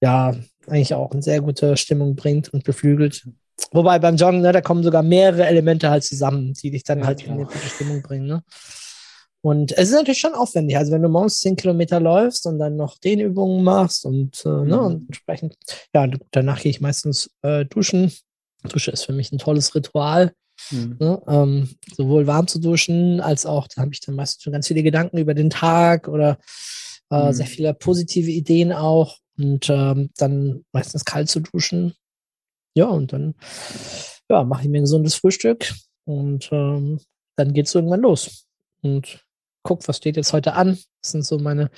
ja, 0.00 0.34
eigentlich 0.70 0.94
auch 0.94 1.12
eine 1.12 1.22
sehr 1.22 1.40
gute 1.40 1.76
Stimmung 1.76 2.16
bringt 2.16 2.48
und 2.52 2.64
beflügelt. 2.64 3.26
Wobei 3.72 3.98
beim 3.98 4.16
Joggen, 4.16 4.40
ne, 4.40 4.52
da 4.52 4.60
kommen 4.60 4.82
sogar 4.82 5.02
mehrere 5.02 5.46
Elemente 5.46 5.90
halt 5.90 6.04
zusammen, 6.04 6.54
die 6.54 6.70
dich 6.70 6.84
dann 6.84 7.00
ja, 7.00 7.06
halt 7.06 7.20
klar. 7.20 7.34
in 7.34 7.40
eine 7.40 7.50
gute 7.50 7.68
Stimmung 7.68 8.02
bringen. 8.02 8.26
Ne? 8.26 8.42
Und 9.40 9.72
es 9.72 9.88
ist 9.88 9.94
natürlich 9.94 10.18
schon 10.18 10.34
aufwendig. 10.34 10.76
Also 10.76 10.92
wenn 10.92 11.02
du 11.02 11.08
morgens 11.08 11.40
10 11.40 11.56
Kilometer 11.56 12.00
läufst 12.00 12.46
und 12.46 12.58
dann 12.58 12.76
noch 12.76 12.98
den 12.98 13.20
Übungen 13.20 13.62
machst 13.62 14.04
und, 14.04 14.44
äh, 14.44 14.48
ne, 14.48 14.62
mhm. 14.62 14.68
ne, 14.68 14.80
und 14.80 15.02
entsprechend, 15.06 15.56
ja, 15.94 16.08
danach 16.30 16.60
gehe 16.60 16.70
ich 16.70 16.80
meistens 16.80 17.30
äh, 17.42 17.64
duschen. 17.64 18.12
Dusche 18.64 18.90
ist 18.90 19.04
für 19.04 19.12
mich 19.12 19.32
ein 19.32 19.38
tolles 19.38 19.74
Ritual. 19.74 20.32
Mhm. 20.70 20.96
Ne, 20.98 21.22
ähm, 21.28 21.68
sowohl 21.96 22.26
warm 22.26 22.48
zu 22.48 22.58
duschen, 22.58 23.20
als 23.20 23.46
auch, 23.46 23.68
da 23.68 23.82
habe 23.82 23.92
ich 23.92 24.00
dann 24.00 24.16
meistens 24.16 24.42
schon 24.42 24.52
ganz 24.52 24.66
viele 24.66 24.82
Gedanken 24.82 25.18
über 25.18 25.34
den 25.34 25.50
Tag 25.50 26.08
oder 26.08 26.38
äh, 27.10 27.28
mhm. 27.28 27.32
sehr 27.32 27.46
viele 27.46 27.74
positive 27.74 28.30
Ideen 28.30 28.72
auch 28.72 29.18
und 29.38 29.70
ähm, 29.70 30.10
dann 30.16 30.64
meistens 30.72 31.04
kalt 31.04 31.28
zu 31.28 31.40
duschen. 31.40 31.94
Ja, 32.74 32.86
und 32.86 33.12
dann 33.12 33.34
ja, 34.30 34.44
mache 34.44 34.62
ich 34.62 34.68
mir 34.68 34.78
ein 34.78 34.84
gesundes 34.84 35.14
Frühstück 35.14 35.72
und 36.04 36.48
ähm, 36.52 37.00
dann 37.36 37.52
geht 37.52 37.66
es 37.66 37.74
irgendwann 37.74 38.00
los. 38.00 38.46
Und 38.82 39.24
guck, 39.62 39.86
was 39.88 39.96
steht 39.96 40.16
jetzt 40.16 40.32
heute 40.32 40.54
an? 40.54 40.78
Das 41.02 41.12
sind 41.12 41.24
so 41.24 41.38
meine 41.38 41.70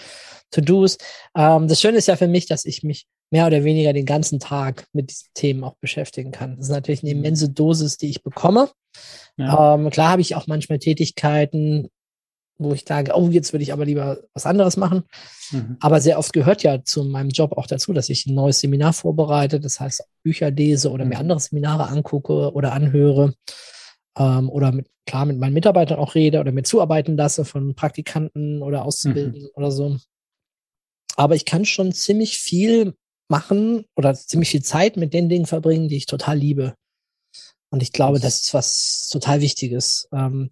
To-Dos. 0.50 0.98
Ähm, 1.36 1.68
das 1.68 1.80
Schöne 1.80 1.98
ist 1.98 2.08
ja 2.08 2.16
für 2.16 2.28
mich, 2.28 2.46
dass 2.46 2.64
ich 2.64 2.82
mich 2.82 3.06
mehr 3.30 3.46
oder 3.46 3.64
weniger 3.64 3.92
den 3.92 4.06
ganzen 4.06 4.40
Tag 4.40 4.86
mit 4.92 5.10
diesen 5.10 5.28
Themen 5.34 5.64
auch 5.64 5.76
beschäftigen 5.80 6.32
kann. 6.32 6.56
Das 6.56 6.66
ist 6.66 6.72
natürlich 6.72 7.02
eine 7.02 7.14
mhm. 7.14 7.20
immense 7.20 7.50
Dosis, 7.50 7.96
die 7.96 8.10
ich 8.10 8.22
bekomme. 8.22 8.70
Ja. 9.36 9.74
Ähm, 9.74 9.90
klar 9.90 10.10
habe 10.10 10.22
ich 10.22 10.34
auch 10.34 10.46
manchmal 10.46 10.78
Tätigkeiten, 10.78 11.88
wo 12.60 12.72
ich 12.72 12.84
sage, 12.86 13.12
oh, 13.14 13.28
jetzt 13.30 13.52
würde 13.52 13.62
ich 13.62 13.72
aber 13.72 13.84
lieber 13.84 14.18
was 14.34 14.46
anderes 14.46 14.76
machen. 14.76 15.04
Mhm. 15.50 15.76
Aber 15.80 16.00
sehr 16.00 16.18
oft 16.18 16.32
gehört 16.32 16.62
ja 16.62 16.84
zu 16.84 17.04
meinem 17.04 17.30
Job 17.30 17.52
auch 17.52 17.66
dazu, 17.66 17.92
dass 17.92 18.08
ich 18.08 18.26
ein 18.26 18.34
neues 18.34 18.60
Seminar 18.60 18.92
vorbereite, 18.92 19.60
das 19.60 19.80
heißt 19.80 20.04
Bücher 20.22 20.50
lese 20.50 20.90
oder 20.90 21.04
mhm. 21.04 21.10
mir 21.10 21.18
andere 21.18 21.40
Seminare 21.40 21.88
angucke 21.88 22.52
oder 22.52 22.72
anhöre 22.72 23.34
ähm, 24.18 24.50
oder 24.50 24.72
mit, 24.72 24.88
klar 25.06 25.24
mit 25.24 25.38
meinen 25.38 25.54
Mitarbeitern 25.54 25.98
auch 25.98 26.14
rede 26.14 26.40
oder 26.40 26.52
mir 26.52 26.62
zuarbeiten 26.62 27.16
lasse 27.16 27.44
von 27.44 27.74
Praktikanten 27.74 28.62
oder 28.62 28.84
Auszubildenden 28.84 29.42
mhm. 29.42 29.48
oder 29.54 29.70
so. 29.70 29.96
Aber 31.16 31.34
ich 31.34 31.44
kann 31.44 31.64
schon 31.64 31.92
ziemlich 31.92 32.38
viel 32.38 32.94
machen 33.28 33.84
oder 33.96 34.14
ziemlich 34.14 34.50
viel 34.50 34.62
Zeit 34.62 34.96
mit 34.96 35.14
den 35.14 35.28
Dingen 35.28 35.46
verbringen, 35.46 35.88
die 35.88 35.96
ich 35.96 36.06
total 36.06 36.38
liebe. 36.38 36.74
Und 37.70 37.82
ich 37.82 37.92
glaube, 37.92 38.18
das 38.18 38.42
ist 38.42 38.54
was 38.54 39.08
total 39.10 39.40
Wichtiges. 39.40 40.08
Ähm, 40.12 40.50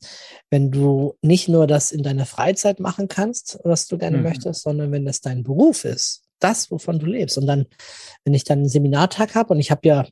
wenn 0.50 0.70
du 0.70 1.16
nicht 1.20 1.48
nur 1.48 1.66
das 1.66 1.90
in 1.90 2.02
deiner 2.02 2.26
Freizeit 2.26 2.78
machen 2.78 3.08
kannst, 3.08 3.58
was 3.64 3.88
du 3.88 3.98
gerne 3.98 4.18
mhm. 4.18 4.22
möchtest, 4.22 4.62
sondern 4.62 4.92
wenn 4.92 5.04
das 5.04 5.20
dein 5.20 5.42
Beruf 5.42 5.84
ist, 5.84 6.22
das, 6.38 6.70
wovon 6.70 7.00
du 7.00 7.06
lebst. 7.06 7.36
Und 7.36 7.46
dann, 7.46 7.66
wenn 8.24 8.34
ich 8.34 8.44
dann 8.44 8.60
einen 8.60 8.68
Seminartag 8.68 9.34
habe 9.34 9.52
und 9.52 9.60
ich 9.60 9.70
habe 9.70 9.86
ja, 9.86 10.06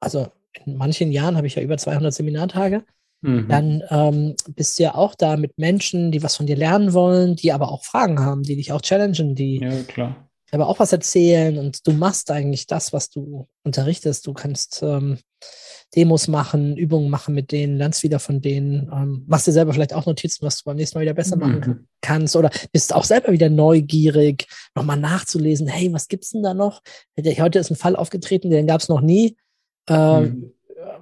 also 0.00 0.28
in 0.64 0.76
manchen 0.76 1.12
Jahren 1.12 1.36
habe 1.36 1.46
ich 1.46 1.54
ja 1.54 1.62
über 1.62 1.78
200 1.78 2.12
Seminartage, 2.12 2.84
mhm. 3.22 3.48
dann 3.48 3.82
ähm, 3.88 4.34
bist 4.54 4.78
du 4.78 4.82
ja 4.82 4.94
auch 4.94 5.14
da 5.14 5.36
mit 5.36 5.56
Menschen, 5.58 6.12
die 6.12 6.22
was 6.22 6.36
von 6.36 6.46
dir 6.46 6.56
lernen 6.56 6.92
wollen, 6.92 7.36
die 7.36 7.52
aber 7.52 7.70
auch 7.70 7.84
Fragen 7.84 8.20
haben, 8.20 8.42
die 8.42 8.56
dich 8.56 8.72
auch 8.72 8.82
challengen, 8.82 9.34
die 9.34 9.60
ja, 9.60 9.82
klar. 9.84 10.28
aber 10.50 10.68
auch 10.68 10.78
was 10.78 10.92
erzählen 10.92 11.56
und 11.56 11.86
du 11.86 11.92
machst 11.92 12.30
eigentlich 12.30 12.66
das, 12.66 12.92
was 12.92 13.08
du 13.08 13.48
unterrichtest. 13.62 14.26
Du 14.26 14.34
kannst 14.34 14.82
ähm, 14.82 15.18
Demos 15.96 16.28
machen, 16.28 16.76
Übungen 16.76 17.10
machen 17.10 17.34
mit 17.34 17.50
denen, 17.50 17.76
lernst 17.76 18.02
wieder 18.02 18.20
von 18.20 18.40
denen, 18.40 18.90
ähm, 18.92 19.24
machst 19.26 19.46
dir 19.46 19.52
selber 19.52 19.72
vielleicht 19.72 19.92
auch 19.92 20.06
Notizen, 20.06 20.46
was 20.46 20.58
du 20.58 20.64
beim 20.64 20.76
nächsten 20.76 20.96
Mal 20.96 21.02
wieder 21.02 21.14
besser 21.14 21.36
machen 21.36 21.60
mhm. 21.66 21.86
kannst 22.00 22.36
oder 22.36 22.50
bist 22.72 22.94
auch 22.94 23.04
selber 23.04 23.32
wieder 23.32 23.50
neugierig, 23.50 24.46
nochmal 24.74 24.98
nachzulesen, 24.98 25.66
hey, 25.66 25.92
was 25.92 26.08
gibt's 26.08 26.30
denn 26.30 26.42
da 26.42 26.54
noch? 26.54 26.82
Heute 27.18 27.58
ist 27.58 27.70
ein 27.70 27.76
Fall 27.76 27.96
aufgetreten, 27.96 28.50
den 28.50 28.66
gab 28.66 28.80
es 28.80 28.88
noch 28.88 29.00
nie. 29.00 29.36
Ähm, 29.88 30.22
mhm. 30.22 30.52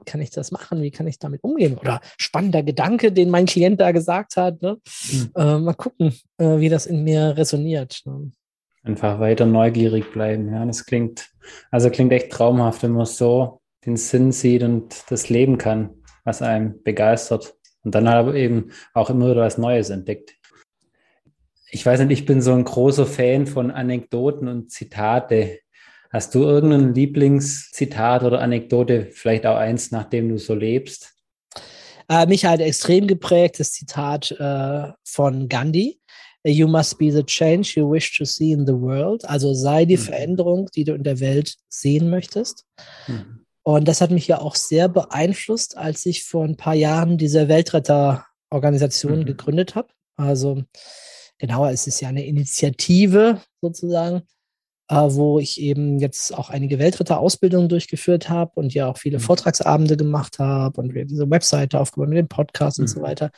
Kann 0.06 0.20
ich 0.22 0.30
das 0.30 0.50
machen? 0.50 0.82
Wie 0.82 0.90
kann 0.90 1.06
ich 1.06 1.18
damit 1.18 1.44
umgehen? 1.44 1.76
Oder 1.76 2.00
spannender 2.16 2.62
Gedanke, 2.62 3.12
den 3.12 3.30
mein 3.30 3.46
Klient 3.46 3.80
da 3.80 3.92
gesagt 3.92 4.36
hat. 4.36 4.62
Ne? 4.62 4.78
Mhm. 5.10 5.30
Äh, 5.36 5.58
mal 5.58 5.74
gucken, 5.74 6.14
äh, 6.38 6.58
wie 6.58 6.68
das 6.68 6.86
in 6.86 7.04
mir 7.04 7.36
resoniert. 7.36 8.02
Ne? 8.06 8.32
Einfach 8.84 9.20
weiter 9.20 9.44
neugierig 9.44 10.10
bleiben. 10.12 10.50
Ja, 10.52 10.64
das 10.64 10.86
klingt, 10.86 11.28
also 11.70 11.90
klingt 11.90 12.12
echt 12.12 12.32
traumhaft, 12.32 12.82
wenn 12.82 12.92
man 12.92 13.06
so 13.06 13.60
den 13.86 13.96
Sinn 13.96 14.32
sieht 14.32 14.62
und 14.62 15.04
das 15.10 15.28
leben 15.28 15.58
kann, 15.58 15.90
was 16.24 16.42
einem 16.42 16.82
begeistert. 16.82 17.54
Und 17.84 17.94
dann 17.94 18.06
aber 18.06 18.34
eben 18.34 18.72
auch 18.92 19.10
immer 19.10 19.30
wieder 19.30 19.42
was 19.42 19.58
Neues 19.58 19.90
entdeckt. 19.90 20.34
Ich 21.70 21.84
weiß 21.84 22.00
nicht, 22.00 22.18
ich 22.18 22.26
bin 22.26 22.40
so 22.40 22.52
ein 22.52 22.64
großer 22.64 23.06
Fan 23.06 23.46
von 23.46 23.70
Anekdoten 23.70 24.48
und 24.48 24.70
Zitate. 24.70 25.60
Hast 26.10 26.34
du 26.34 26.42
irgendein 26.42 26.94
Lieblingszitat 26.94 28.22
oder 28.24 28.40
Anekdote, 28.40 29.08
vielleicht 29.12 29.44
auch 29.46 29.56
eins, 29.56 29.90
nachdem 29.90 30.30
du 30.30 30.38
so 30.38 30.54
lebst? 30.54 31.14
Äh, 32.08 32.26
mich 32.26 32.46
hat 32.46 32.60
extrem 32.60 33.06
geprägt 33.06 33.60
das 33.60 33.72
Zitat 33.72 34.30
äh, 34.32 34.92
von 35.04 35.48
Gandhi. 35.48 36.00
You 36.44 36.66
must 36.66 36.98
be 36.98 37.12
the 37.12 37.24
change 37.24 37.74
you 37.76 37.90
wish 37.90 38.16
to 38.16 38.24
see 38.24 38.52
in 38.52 38.66
the 38.66 38.72
world. 38.72 39.24
Also 39.26 39.52
sei 39.52 39.84
die 39.84 39.98
mhm. 39.98 40.02
Veränderung, 40.02 40.68
die 40.74 40.84
du 40.84 40.94
in 40.94 41.02
der 41.02 41.20
Welt 41.20 41.56
sehen 41.68 42.08
möchtest. 42.08 42.64
Mhm. 43.06 43.37
Und 43.68 43.86
das 43.86 44.00
hat 44.00 44.10
mich 44.10 44.26
ja 44.26 44.40
auch 44.40 44.54
sehr 44.54 44.88
beeinflusst, 44.88 45.76
als 45.76 46.06
ich 46.06 46.24
vor 46.24 46.42
ein 46.42 46.56
paar 46.56 46.72
Jahren 46.72 47.18
diese 47.18 47.48
Weltretterorganisation 47.48 49.18
mhm. 49.18 49.26
gegründet 49.26 49.74
habe. 49.74 49.88
Also 50.16 50.62
genauer 51.36 51.72
ist 51.72 51.86
es 51.86 52.00
ja 52.00 52.08
eine 52.08 52.24
Initiative 52.24 53.42
sozusagen, 53.60 54.22
äh, 54.88 54.94
wo 54.94 55.38
ich 55.38 55.60
eben 55.60 55.98
jetzt 55.98 56.32
auch 56.32 56.48
einige 56.48 56.78
Weltretterausbildungen 56.78 57.68
durchgeführt 57.68 58.30
habe 58.30 58.52
und 58.54 58.72
ja 58.72 58.86
auch 58.86 58.96
viele 58.96 59.18
mhm. 59.18 59.22
Vortragsabende 59.24 59.98
gemacht 59.98 60.38
habe 60.38 60.80
und 60.80 60.94
wir 60.94 61.04
diese 61.04 61.28
Webseite 61.28 61.78
aufgebaut 61.78 62.08
mit 62.08 62.16
dem 62.16 62.28
Podcast 62.28 62.78
mhm. 62.78 62.84
und 62.84 62.88
so 62.88 63.00
mhm. 63.00 63.04
weiter. 63.04 63.30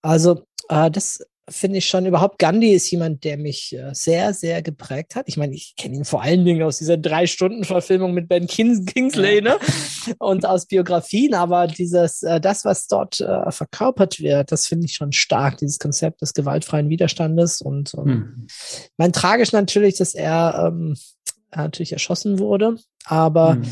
Also 0.00 0.46
äh, 0.70 0.90
das 0.90 1.20
finde 1.50 1.78
ich 1.78 1.88
schon 1.88 2.06
überhaupt, 2.06 2.38
Gandhi 2.38 2.72
ist 2.72 2.90
jemand, 2.90 3.24
der 3.24 3.36
mich 3.36 3.74
äh, 3.74 3.92
sehr, 3.92 4.34
sehr 4.34 4.62
geprägt 4.62 5.16
hat. 5.16 5.28
Ich 5.28 5.36
meine, 5.36 5.54
ich 5.54 5.74
kenne 5.76 5.96
ihn 5.96 6.04
vor 6.04 6.22
allen 6.22 6.44
Dingen 6.44 6.62
aus 6.62 6.78
dieser 6.78 6.96
Drei-Stunden-Verfilmung 6.96 8.12
mit 8.14 8.28
Ben 8.28 8.46
Kingsley 8.46 9.40
ne? 9.40 9.56
und 10.18 10.46
aus 10.46 10.66
Biografien, 10.66 11.34
aber 11.34 11.66
dieses, 11.66 12.22
äh, 12.22 12.40
das, 12.40 12.64
was 12.64 12.86
dort 12.86 13.20
äh, 13.20 13.50
verkörpert 13.50 14.20
wird, 14.20 14.52
das 14.52 14.66
finde 14.66 14.86
ich 14.86 14.94
schon 14.94 15.12
stark, 15.12 15.58
dieses 15.58 15.78
Konzept 15.78 16.22
des 16.22 16.34
gewaltfreien 16.34 16.88
Widerstandes 16.88 17.60
und, 17.60 17.94
und 17.94 18.08
hm. 18.08 18.46
mein 18.96 19.12
tragisch 19.12 19.52
natürlich, 19.52 19.96
dass 19.96 20.14
er 20.14 20.68
ähm, 20.68 20.96
natürlich 21.54 21.92
erschossen 21.92 22.38
wurde, 22.38 22.76
aber 23.04 23.54
hm. 23.54 23.62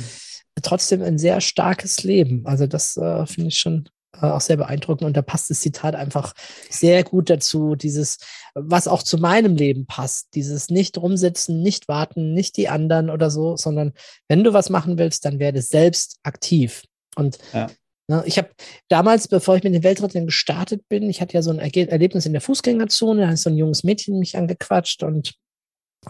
trotzdem 0.63 1.03
ein 1.03 1.19
sehr 1.19 1.41
starkes 1.41 2.03
Leben. 2.03 2.47
Also 2.47 2.67
das 2.67 2.97
äh, 2.97 3.27
finde 3.27 3.49
ich 3.49 3.59
schon 3.59 3.89
auch 4.21 4.41
sehr 4.41 4.57
beeindruckend 4.57 5.07
und 5.07 5.17
da 5.17 5.23
passt 5.23 5.51
das 5.51 5.61
Zitat 5.61 5.95
einfach 5.95 6.33
sehr 6.71 7.05
gut 7.05 7.31
dazu, 7.31 7.75
dieses, 7.75 8.19
was 8.55 8.89
auch 8.89 9.03
zu 9.03 9.19
meinem 9.19 9.57
Leben 9.57 9.87
passt, 9.87 10.29
dieses 10.35 10.71
nicht 10.71 10.99
rumsitzen, 10.99 11.63
nicht 11.63 11.89
warten, 11.89 12.33
nicht 12.33 12.57
die 12.57 12.69
anderen 12.69 13.11
oder 13.11 13.31
so, 13.31 13.57
sondern 13.57 13.93
wenn 14.29 14.45
du 14.45 14.53
was 14.53 14.71
machen 14.71 14.99
willst, 14.99 15.25
dann 15.25 15.39
werde 15.39 15.63
selbst 15.63 16.19
aktiv. 16.23 16.85
Und 17.15 17.39
ja. 17.53 17.69
ne, 18.09 18.23
ich 18.27 18.39
habe 18.39 18.51
damals, 18.89 19.29
bevor 19.29 19.57
ich 19.57 19.65
mit 19.65 19.75
den 19.75 19.85
Weltrettern 19.85 20.27
gestartet 20.27 20.89
bin, 20.89 21.09
ich 21.11 21.21
hatte 21.21 21.35
ja 21.35 21.43
so 21.43 21.51
ein 21.51 21.59
Erge 21.59 21.91
Erlebnis 21.91 22.27
in 22.27 22.33
der 22.33 22.43
Fußgängerzone, 22.43 23.23
da 23.23 23.31
ist 23.31 23.43
so 23.43 23.51
ein 23.51 23.59
junges 23.59 23.85
Mädchen 23.85 24.19
mich 24.19 24.37
angequatscht 24.37 25.03
und 25.03 25.35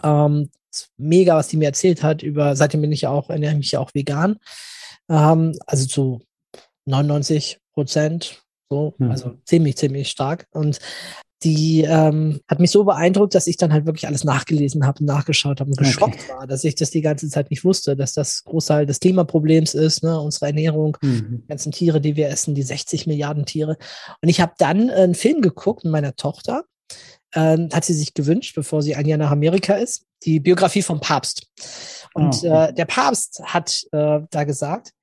ähm, 0.03 0.49
mega, 0.97 1.35
was 1.35 1.47
die 1.47 1.57
mir 1.57 1.65
erzählt 1.65 2.03
hat 2.03 2.23
über, 2.23 2.55
seitdem 2.55 2.81
bin 2.81 2.91
ich 2.91 3.01
ja 3.01 3.09
auch, 3.09 3.29
ernähre 3.29 3.55
mich 3.55 3.71
ja 3.71 3.79
auch 3.79 3.93
vegan. 3.93 4.37
Ähm, 5.09 5.57
also 5.65 5.87
zu 5.87 6.21
99 6.85 7.59
Prozent, 7.77 8.41
so, 8.71 8.95
mhm. 8.97 9.11
also 9.11 9.33
ziemlich, 9.45 9.77
ziemlich 9.77 10.09
stark. 10.09 10.47
Und 10.49 10.79
die 11.43 11.83
ähm, 11.83 12.41
hat 12.47 12.59
mich 12.59 12.71
so 12.71 12.83
beeindruckt, 12.83 13.35
dass 13.35 13.45
ich 13.45 13.57
dann 13.57 13.71
halt 13.71 13.85
wirklich 13.85 14.07
alles 14.07 14.23
nachgelesen 14.23 14.87
habe 14.87 15.05
nachgeschaut 15.05 15.59
habe 15.59 15.69
und 15.69 15.77
geschockt 15.77 16.15
okay. 16.15 16.33
war, 16.35 16.47
dass 16.47 16.63
ich 16.63 16.73
das 16.73 16.89
die 16.89 17.01
ganze 17.01 17.29
Zeit 17.29 17.51
nicht 17.51 17.63
wusste, 17.63 17.95
dass 17.95 18.13
das 18.13 18.43
Großteil 18.45 18.87
des 18.87 18.99
Klimaproblems 18.99 19.75
ist, 19.75 20.01
ne, 20.01 20.19
unsere 20.19 20.47
Ernährung, 20.47 20.97
mhm. 21.01 21.41
die 21.43 21.47
ganzen 21.47 21.71
Tiere, 21.71 22.01
die 22.01 22.15
wir 22.15 22.29
essen, 22.29 22.55
die 22.55 22.63
60 22.63 23.05
Milliarden 23.05 23.45
Tiere. 23.45 23.77
Und 24.23 24.29
ich 24.29 24.41
habe 24.41 24.53
dann 24.57 24.89
einen 24.89 25.13
Film 25.13 25.41
geguckt 25.41 25.83
mit 25.83 25.91
meiner 25.91 26.15
Tochter, 26.15 26.63
äh, 27.33 27.57
hat 27.71 27.85
sie 27.85 27.93
sich 27.93 28.15
gewünscht, 28.15 28.55
bevor 28.55 28.81
sie 28.81 28.95
ein 28.95 29.05
Jahr 29.05 29.19
nach 29.19 29.29
Amerika 29.29 29.75
ist, 29.75 30.07
die 30.23 30.39
Biografie 30.39 30.81
vom 30.81 30.99
Papst. 30.99 31.45
Und 32.15 32.41
oh. 32.41 32.47
äh, 32.47 32.73
der 32.73 32.85
Papst 32.85 33.43
hat 33.45 33.85
äh, 33.91 34.21
da 34.31 34.43
gesagt, 34.43 34.93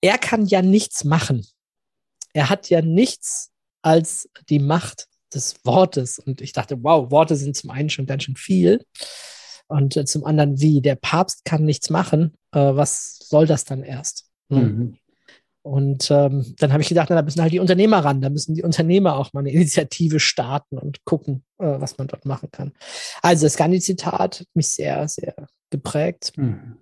er 0.00 0.18
kann 0.18 0.46
ja 0.46 0.62
nichts 0.62 1.02
machen 1.02 1.44
er 2.32 2.50
hat 2.50 2.70
ja 2.70 2.82
nichts 2.82 3.50
als 3.82 4.28
die 4.48 4.58
Macht 4.58 5.08
des 5.34 5.56
Wortes. 5.64 6.18
Und 6.18 6.40
ich 6.40 6.52
dachte, 6.52 6.82
wow, 6.82 7.10
Worte 7.10 7.36
sind 7.36 7.56
zum 7.56 7.70
einen 7.70 7.90
schon 7.90 8.06
ganz 8.06 8.24
schön 8.24 8.36
viel. 8.36 8.84
Und 9.68 9.96
äh, 9.96 10.04
zum 10.04 10.24
anderen, 10.24 10.60
wie? 10.60 10.80
Der 10.80 10.96
Papst 10.96 11.44
kann 11.44 11.64
nichts 11.64 11.90
machen. 11.90 12.34
Äh, 12.52 12.74
was 12.74 13.18
soll 13.20 13.46
das 13.46 13.64
dann 13.64 13.82
erst? 13.82 14.26
Hm. 14.50 14.60
Mhm. 14.60 14.98
Und 15.64 16.10
ähm, 16.10 16.54
dann 16.58 16.72
habe 16.72 16.82
ich 16.82 16.88
gedacht, 16.88 17.06
na, 17.08 17.16
da 17.16 17.22
müssen 17.22 17.40
halt 17.40 17.52
die 17.52 17.60
Unternehmer 17.60 18.04
ran. 18.04 18.20
Da 18.20 18.30
müssen 18.30 18.54
die 18.54 18.64
Unternehmer 18.64 19.16
auch 19.16 19.32
mal 19.32 19.40
eine 19.40 19.52
Initiative 19.52 20.18
starten 20.18 20.76
und 20.76 21.04
gucken, 21.04 21.44
äh, 21.58 21.80
was 21.80 21.98
man 21.98 22.08
dort 22.08 22.26
machen 22.26 22.50
kann. 22.50 22.72
Also 23.22 23.46
das 23.46 23.56
Gandhi-Zitat 23.56 24.40
hat 24.40 24.46
mich 24.54 24.68
sehr, 24.68 25.06
sehr 25.08 25.34
geprägt. 25.70 26.32
Mhm. 26.36 26.78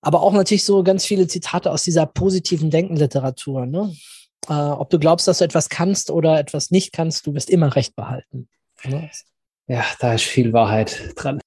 Aber 0.00 0.22
auch 0.22 0.32
natürlich 0.32 0.64
so 0.64 0.82
ganz 0.82 1.04
viele 1.04 1.26
Zitate 1.26 1.70
aus 1.70 1.82
dieser 1.82 2.06
positiven 2.06 2.70
Denkenliteratur. 2.70 3.66
Ne? 3.66 3.94
Äh, 4.48 4.52
ob 4.52 4.90
du 4.90 4.98
glaubst, 4.98 5.28
dass 5.28 5.38
du 5.38 5.44
etwas 5.44 5.68
kannst 5.68 6.10
oder 6.10 6.38
etwas 6.38 6.70
nicht 6.70 6.92
kannst, 6.92 7.26
du 7.26 7.34
wirst 7.34 7.50
immer 7.50 7.74
Recht 7.74 7.96
behalten. 7.96 8.48
Ja, 9.66 9.84
da 9.98 10.14
ist 10.14 10.24
viel 10.24 10.52
Wahrheit 10.52 11.12
dran. 11.16 11.40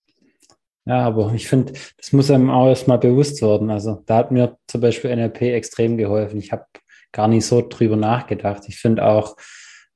Ja, 0.85 1.05
aber 1.05 1.33
ich 1.33 1.47
finde, 1.47 1.73
das 1.97 2.11
muss 2.13 2.31
einem 2.31 2.49
auch 2.49 2.67
erstmal 2.67 2.97
bewusst 2.97 3.41
werden. 3.41 3.69
Also 3.69 4.01
da 4.05 4.17
hat 4.17 4.31
mir 4.31 4.57
zum 4.67 4.81
Beispiel 4.81 5.15
NLP 5.15 5.41
extrem 5.41 5.97
geholfen. 5.97 6.39
Ich 6.39 6.51
habe 6.51 6.65
gar 7.11 7.27
nicht 7.27 7.45
so 7.45 7.61
drüber 7.61 7.95
nachgedacht. 7.95 8.63
Ich 8.67 8.79
finde 8.79 9.05
auch, 9.05 9.35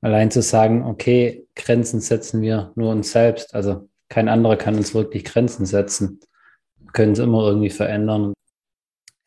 allein 0.00 0.30
zu 0.30 0.42
sagen, 0.42 0.84
okay, 0.84 1.46
Grenzen 1.56 2.00
setzen 2.00 2.42
wir 2.42 2.72
nur 2.76 2.90
uns 2.90 3.10
selbst. 3.10 3.54
Also 3.54 3.88
kein 4.08 4.28
anderer 4.28 4.56
kann 4.56 4.76
uns 4.76 4.94
wirklich 4.94 5.24
Grenzen 5.24 5.66
setzen. 5.66 6.20
Wir 6.78 6.92
können 6.92 7.12
es 7.12 7.18
immer 7.18 7.42
irgendwie 7.42 7.70
verändern. 7.70 8.32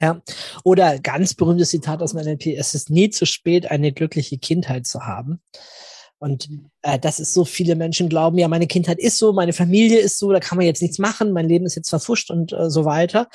Ja. 0.02 0.22
Oder 0.64 1.00
ganz 1.00 1.34
berühmtes 1.34 1.70
Zitat 1.70 2.02
aus 2.02 2.14
meinem 2.14 2.34
NLP, 2.34 2.58
es 2.58 2.76
ist 2.76 2.90
nie 2.90 3.10
zu 3.10 3.26
spät, 3.26 3.72
eine 3.72 3.92
glückliche 3.92 4.38
Kindheit 4.38 4.86
zu 4.86 5.06
haben. 5.06 5.42
Und 6.20 6.50
äh, 6.82 6.98
dass 6.98 7.20
es 7.20 7.34
so 7.34 7.46
viele 7.46 7.76
Menschen 7.76 8.10
glauben, 8.10 8.38
ja, 8.38 8.48
meine 8.48 8.68
Kindheit 8.68 9.00
ist 9.00 9.20
so, 9.20 9.34
meine 9.34 9.54
Familie 9.54 10.00
ist 10.00 10.18
so, 10.18 10.32
da 10.32 10.40
kann 10.40 10.58
man 10.58 10.66
jetzt 10.66 10.82
nichts 10.82 10.98
machen, 10.98 11.32
mein 11.32 11.48
Leben 11.48 11.66
ist 11.66 11.76
jetzt 11.76 11.90
verfuscht 11.90 12.32
und 12.32 12.54
äh, 12.54 12.70
so 12.70 12.86
weiter. 12.86 13.28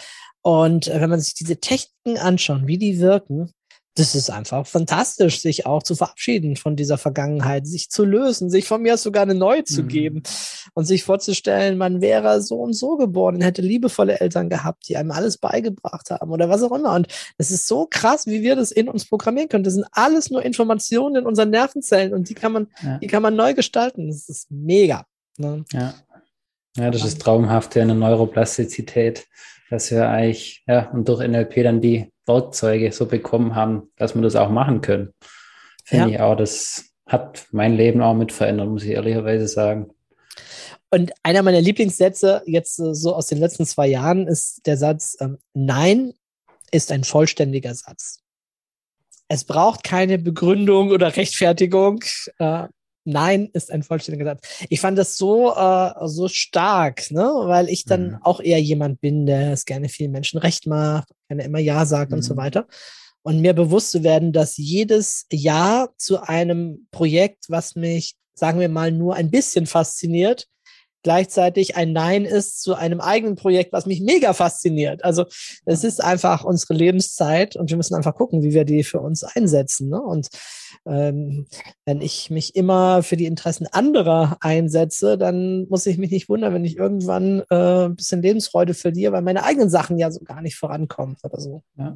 Und 0.43 0.89
äh, 0.89 1.01
wenn 1.01 1.11
man 1.11 1.21
sich 1.21 1.35
diese 1.35 1.59
Techniken 1.59 2.19
anschaut, 2.19 2.67
wie 2.67 2.79
die 2.79 2.99
wirken, 2.99 3.53
das 3.95 4.15
ist 4.15 4.31
einfach 4.31 4.67
fantastisch, 4.67 5.41
sich 5.41 5.67
auch 5.67 5.83
zu 5.83 5.95
verabschieden 5.95 6.57
von 6.57 6.77
dieser 6.77 6.97
Vergangenheit, 6.97 7.67
sich 7.67 7.91
zu 7.91 8.05
lösen, 8.05 8.49
sich 8.49 8.67
von 8.67 8.81
mir 8.81 8.97
sogar 8.97 9.23
eine 9.23 9.35
neue 9.35 9.65
zu 9.65 9.83
mhm. 9.83 9.89
geben 9.89 10.23
und 10.73 10.87
sich 10.87 11.05
vorzustellen, 11.05 11.77
man 11.77 12.01
wäre 12.01 12.41
so 12.41 12.57
und 12.57 12.73
so 12.73 12.97
geboren, 12.97 13.43
hätte 13.43 13.61
liebevolle 13.61 14.21
Eltern 14.21 14.49
gehabt, 14.49 14.89
die 14.89 14.97
einem 14.97 15.11
alles 15.11 15.37
beigebracht 15.37 16.11
haben 16.11 16.31
oder 16.31 16.49
was 16.49 16.63
auch 16.63 16.73
immer. 16.73 16.95
Und 16.95 17.09
das 17.37 17.51
ist 17.51 17.69
so 17.69 17.87
krass, 17.89 18.27
wie 18.27 18.43
wir 18.43 18.57
das 18.57 18.73
in 18.73 18.89
uns 18.89 19.05
programmieren 19.05 19.51
können. 19.51 19.65
Das 19.65 19.75
sind 19.75 19.87
alles 19.93 20.31
nur 20.31 20.43
Informationen 20.43 21.17
in 21.17 21.27
unseren 21.27 21.51
Nervenzellen 21.51 22.15
und 22.15 22.31
die 22.31 22.35
kann 22.35 22.53
man, 22.53 22.69
ja. 22.83 22.99
die 22.99 23.09
kann 23.09 23.23
man 23.23 23.37
neu 23.37 23.53
gestalten. 23.53 24.09
Das 24.09 24.29
ist 24.29 24.51
mega. 24.51 25.05
Ne? 25.37 25.65
Ja. 25.73 25.95
Ja, 26.77 26.91
das 26.91 27.05
ist 27.05 27.21
traumhaft 27.21 27.77
in 27.77 27.89
der 27.89 27.97
Neuroplastizität, 27.99 29.27
dass 29.69 29.91
wir 29.91 30.09
eigentlich, 30.09 30.65
ja, 30.67 30.91
und 30.91 31.07
durch 31.07 31.27
NLP 31.27 31.63
dann 31.63 31.83
die 31.83 32.12
Werkzeuge 32.27 32.93
so 32.93 33.07
bekommen 33.07 33.55
haben, 33.55 33.91
dass 33.97 34.15
wir 34.15 34.23
das 34.23 34.37
auch 34.37 34.51
machen 34.51 34.81
können. 34.81 35.13
Finde 35.85 36.09
ja. 36.09 36.15
ich 36.15 36.21
auch, 36.21 36.37
das 36.37 36.93
hat 37.07 37.47
mein 37.51 37.77
Leben 37.77 38.01
auch 38.01 38.15
mit 38.15 38.33
verändert, 38.33 38.69
muss 38.69 38.85
ich 38.85 38.91
ehrlicherweise 38.91 39.49
sagen. 39.49 39.91
Und 40.91 41.13
einer 41.23 41.43
meiner 41.43 41.61
Lieblingssätze 41.61 42.43
jetzt 42.47 42.77
so 42.77 43.15
aus 43.15 43.27
den 43.27 43.39
letzten 43.39 43.65
zwei 43.65 43.87
Jahren 43.87 44.29
ist 44.29 44.67
der 44.67 44.77
Satz, 44.77 45.17
ähm, 45.21 45.39
Nein 45.55 46.13
ist 46.71 46.93
ein 46.93 47.05
vollständiger 47.05 47.75
Satz. 47.75 48.21
Es 49.29 49.45
braucht 49.45 49.85
keine 49.85 50.19
Begründung 50.19 50.91
oder 50.91 51.17
Rechtfertigung. 51.17 52.05
Äh, 52.39 52.69
Nein 53.05 53.49
ist 53.53 53.71
ein 53.71 53.83
vollständiger 53.83 54.25
Satz. 54.25 54.67
Ich 54.69 54.81
fand 54.81 54.97
das 54.97 55.17
so, 55.17 55.55
äh, 55.55 55.91
so 56.05 56.29
stark, 56.29 57.11
ne? 57.11 57.23
weil 57.23 57.69
ich 57.69 57.85
dann 57.85 58.13
mhm. 58.13 58.19
auch 58.23 58.41
eher 58.41 58.61
jemand 58.61 59.01
bin, 59.01 59.27
der 59.27 59.53
es 59.53 59.65
gerne 59.65 59.89
vielen 59.89 60.13
Menschen 60.13 60.39
recht 60.39 60.67
macht, 60.67 61.09
gerne 61.29 61.45
immer 61.45 61.59
Ja 61.59 61.85
sagt 61.85 62.11
mhm. 62.11 62.19
und 62.19 62.23
so 62.23 62.35
mhm. 62.35 62.39
weiter. 62.39 62.67
Und 63.23 63.41
mir 63.41 63.55
bewusst 63.55 63.93
zu 63.93 64.03
werden, 64.03 64.33
dass 64.33 64.57
jedes 64.57 65.27
Ja 65.33 65.89
zu 65.97 66.23
einem 66.23 66.89
Projekt, 66.91 67.45
was 67.49 67.77
mich, 67.77 68.15
sagen 68.35 68.59
wir 68.59 68.69
mal, 68.69 68.91
nur 68.91 69.15
ein 69.15 69.31
bisschen 69.31 69.67
fasziniert, 69.67 70.49
gleichzeitig 71.03 71.77
ein 71.77 71.93
Nein 71.93 72.25
ist 72.25 72.63
zu 72.63 72.75
einem 72.75 73.01
eigenen 73.01 73.37
Projekt, 73.37 73.73
was 73.73 73.87
mich 73.87 74.01
mega 74.01 74.33
fasziniert. 74.33 75.05
Also 75.05 75.27
es 75.65 75.85
ist 75.85 76.03
einfach 76.03 76.45
unsere 76.45 76.75
Lebenszeit 76.75 77.57
und 77.57 77.71
wir 77.71 77.77
müssen 77.77 77.95
einfach 77.95 78.15
gucken, 78.15 78.43
wie 78.43 78.53
wir 78.53 78.65
die 78.65 78.85
für 78.85 79.01
uns 79.01 79.25
einsetzen. 79.25 79.89
Ne? 79.89 80.01
Und 80.01 80.29
ähm, 80.87 81.47
wenn 81.85 82.01
ich 82.01 82.31
mich 82.31 82.55
immer 82.55 83.03
für 83.03 83.17
die 83.17 83.27
Interessen 83.27 83.67
anderer 83.67 84.37
einsetze, 84.41 85.19
dann 85.19 85.67
muss 85.69 85.87
ich 85.87 85.99
mich 85.99 86.11
nicht 86.11 86.29
wundern, 86.29 86.55
wenn 86.55 86.65
ich 86.65 86.77
irgendwann 86.77 87.43
äh, 87.51 87.87
ein 87.87 87.97
bisschen 87.97 88.23
Lebensfreude 88.23 88.75
verliere, 88.75 89.13
weil 89.13 89.23
meine 89.23 89.45
eigenen 89.45 89.71
Sachen 89.71 89.99
ja 89.99 90.11
so 90.11 90.21
gar 90.21 90.43
nicht 90.43 90.57
vorankommen 90.57 91.17
oder 91.23 91.41
so. 91.41 91.63
Ja. 91.77 91.95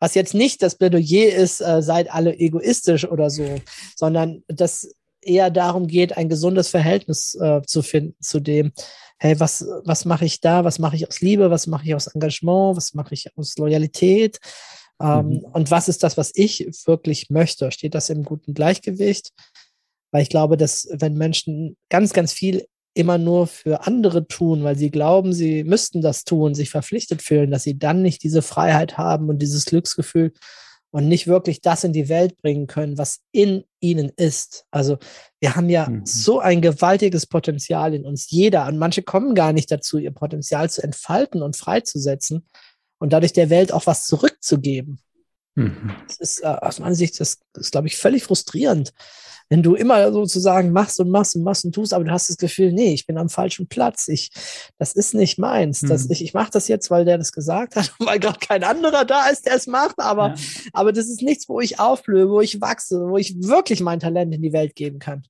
Was 0.00 0.14
jetzt 0.14 0.34
nicht 0.34 0.62
das 0.62 0.74
Plädoyer 0.74 1.32
ist, 1.32 1.60
äh, 1.60 1.80
seid 1.80 2.12
alle 2.12 2.36
egoistisch 2.36 3.08
oder 3.08 3.30
so, 3.30 3.60
sondern 3.94 4.42
das 4.48 4.92
eher 5.22 5.50
darum 5.50 5.86
geht, 5.86 6.16
ein 6.16 6.28
gesundes 6.28 6.68
Verhältnis 6.68 7.34
äh, 7.34 7.62
zu 7.66 7.82
finden 7.82 8.16
zu 8.20 8.40
dem, 8.40 8.72
hey, 9.18 9.38
was, 9.38 9.64
was 9.84 10.04
mache 10.04 10.24
ich 10.24 10.40
da, 10.40 10.64
was 10.64 10.78
mache 10.78 10.96
ich 10.96 11.08
aus 11.08 11.20
Liebe, 11.20 11.50
was 11.50 11.66
mache 11.66 11.86
ich 11.86 11.94
aus 11.94 12.08
Engagement, 12.08 12.76
was 12.76 12.94
mache 12.94 13.14
ich 13.14 13.36
aus 13.36 13.56
Loyalität 13.56 14.38
ähm, 15.00 15.28
mhm. 15.28 15.38
und 15.52 15.70
was 15.70 15.88
ist 15.88 16.02
das, 16.02 16.16
was 16.16 16.32
ich 16.34 16.66
wirklich 16.86 17.30
möchte? 17.30 17.70
Steht 17.72 17.94
das 17.94 18.10
im 18.10 18.24
guten 18.24 18.54
Gleichgewicht? 18.54 19.30
Weil 20.10 20.22
ich 20.22 20.28
glaube, 20.28 20.56
dass 20.56 20.88
wenn 20.92 21.14
Menschen 21.14 21.76
ganz, 21.88 22.12
ganz 22.12 22.32
viel 22.32 22.66
immer 22.94 23.16
nur 23.16 23.46
für 23.46 23.86
andere 23.86 24.26
tun, 24.26 24.64
weil 24.64 24.76
sie 24.76 24.90
glauben, 24.90 25.32
sie 25.32 25.64
müssten 25.64 26.02
das 26.02 26.24
tun, 26.24 26.54
sich 26.54 26.70
verpflichtet 26.70 27.22
fühlen, 27.22 27.50
dass 27.50 27.62
sie 27.62 27.78
dann 27.78 28.02
nicht 28.02 28.22
diese 28.22 28.42
Freiheit 28.42 28.98
haben 28.98 29.28
und 29.28 29.38
dieses 29.40 29.64
Glücksgefühl, 29.64 30.32
und 30.92 31.08
nicht 31.08 31.26
wirklich 31.26 31.62
das 31.62 31.84
in 31.84 31.92
die 31.92 32.08
Welt 32.08 32.36
bringen 32.36 32.66
können, 32.66 32.98
was 32.98 33.20
in 33.32 33.64
ihnen 33.80 34.12
ist. 34.14 34.66
Also 34.70 34.98
wir 35.40 35.56
haben 35.56 35.70
ja 35.70 35.88
mhm. 35.88 36.04
so 36.04 36.38
ein 36.38 36.60
gewaltiges 36.60 37.26
Potenzial 37.26 37.94
in 37.94 38.04
uns, 38.04 38.30
jeder. 38.30 38.66
Und 38.66 38.78
manche 38.78 39.02
kommen 39.02 39.34
gar 39.34 39.52
nicht 39.52 39.70
dazu, 39.70 39.98
ihr 39.98 40.12
Potenzial 40.12 40.70
zu 40.70 40.82
entfalten 40.82 41.42
und 41.42 41.56
freizusetzen 41.56 42.46
und 42.98 43.12
dadurch 43.12 43.32
der 43.32 43.48
Welt 43.48 43.72
auch 43.72 43.86
was 43.86 44.06
zurückzugeben. 44.06 45.00
Mhm. 45.54 45.94
Das 46.06 46.18
ist 46.18 46.42
äh, 46.42 46.46
aus 46.46 46.78
meiner 46.78 46.94
Sicht, 46.94 47.20
das 47.20 47.38
ist, 47.56 47.72
glaube 47.72 47.86
ich, 47.86 47.96
völlig 47.96 48.24
frustrierend 48.24 48.92
wenn 49.52 49.62
du 49.62 49.74
immer 49.74 50.10
sozusagen 50.12 50.72
machst 50.72 50.98
und 50.98 51.10
machst 51.10 51.36
und 51.36 51.42
machst 51.42 51.66
und 51.66 51.74
tust, 51.74 51.92
aber 51.92 52.04
du 52.04 52.10
hast 52.10 52.30
das 52.30 52.38
Gefühl, 52.38 52.72
nee, 52.72 52.94
ich 52.94 53.06
bin 53.06 53.18
am 53.18 53.28
falschen 53.28 53.68
Platz. 53.68 54.08
Ich, 54.08 54.30
das 54.78 54.94
ist 54.94 55.12
nicht 55.12 55.38
meins. 55.38 55.82
Mhm. 55.82 55.88
Das, 55.88 56.08
ich 56.08 56.24
ich 56.24 56.32
mache 56.32 56.50
das 56.50 56.68
jetzt, 56.68 56.90
weil 56.90 57.04
der 57.04 57.18
das 57.18 57.32
gesagt 57.32 57.76
hat, 57.76 57.92
weil 57.98 58.18
gerade 58.18 58.38
kein 58.38 58.64
anderer 58.64 59.04
da 59.04 59.28
ist, 59.28 59.44
der 59.44 59.56
es 59.56 59.66
macht. 59.66 59.98
Aber, 59.98 60.28
ja. 60.28 60.34
aber 60.72 60.92
das 60.92 61.06
ist 61.06 61.20
nichts, 61.20 61.50
wo 61.50 61.60
ich 61.60 61.78
aufblühe, 61.78 62.30
wo 62.30 62.40
ich 62.40 62.62
wachse, 62.62 62.98
wo 63.10 63.18
ich 63.18 63.42
wirklich 63.42 63.82
mein 63.82 64.00
Talent 64.00 64.34
in 64.34 64.40
die 64.40 64.54
Welt 64.54 64.74
geben 64.74 64.98
kann. 64.98 65.24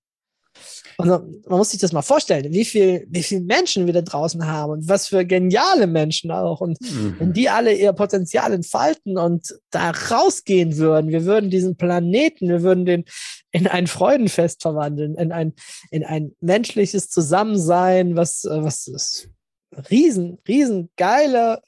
Und 0.96 1.08
man 1.08 1.58
muss 1.58 1.70
sich 1.70 1.80
das 1.80 1.92
mal 1.92 2.02
vorstellen, 2.02 2.52
wie 2.52 2.64
viel, 2.64 3.06
wie 3.08 3.22
viele 3.22 3.42
Menschen 3.42 3.86
wir 3.86 3.92
da 3.92 4.02
draußen 4.02 4.46
haben 4.46 4.72
und 4.72 4.88
was 4.88 5.08
für 5.08 5.24
geniale 5.24 5.86
Menschen 5.86 6.30
auch. 6.30 6.60
Und 6.60 6.80
mhm. 6.80 7.16
wenn 7.18 7.32
die 7.32 7.48
alle 7.48 7.74
ihr 7.74 7.92
Potenzial 7.92 8.52
entfalten 8.52 9.18
und 9.18 9.54
da 9.70 9.90
rausgehen 9.90 10.76
würden, 10.76 11.10
wir 11.10 11.24
würden 11.24 11.50
diesen 11.50 11.76
Planeten, 11.76 12.48
wir 12.48 12.62
würden 12.62 12.84
den 12.84 13.04
in 13.50 13.66
ein 13.66 13.86
Freudenfest 13.86 14.62
verwandeln, 14.62 15.14
in 15.16 15.32
ein, 15.32 15.52
in 15.90 16.04
ein 16.04 16.32
menschliches 16.40 17.10
Zusammensein, 17.10 18.16
was, 18.16 18.44
was 18.44 19.28
riesen, 19.90 20.38
riesen 20.46 20.90
geile 20.96 21.60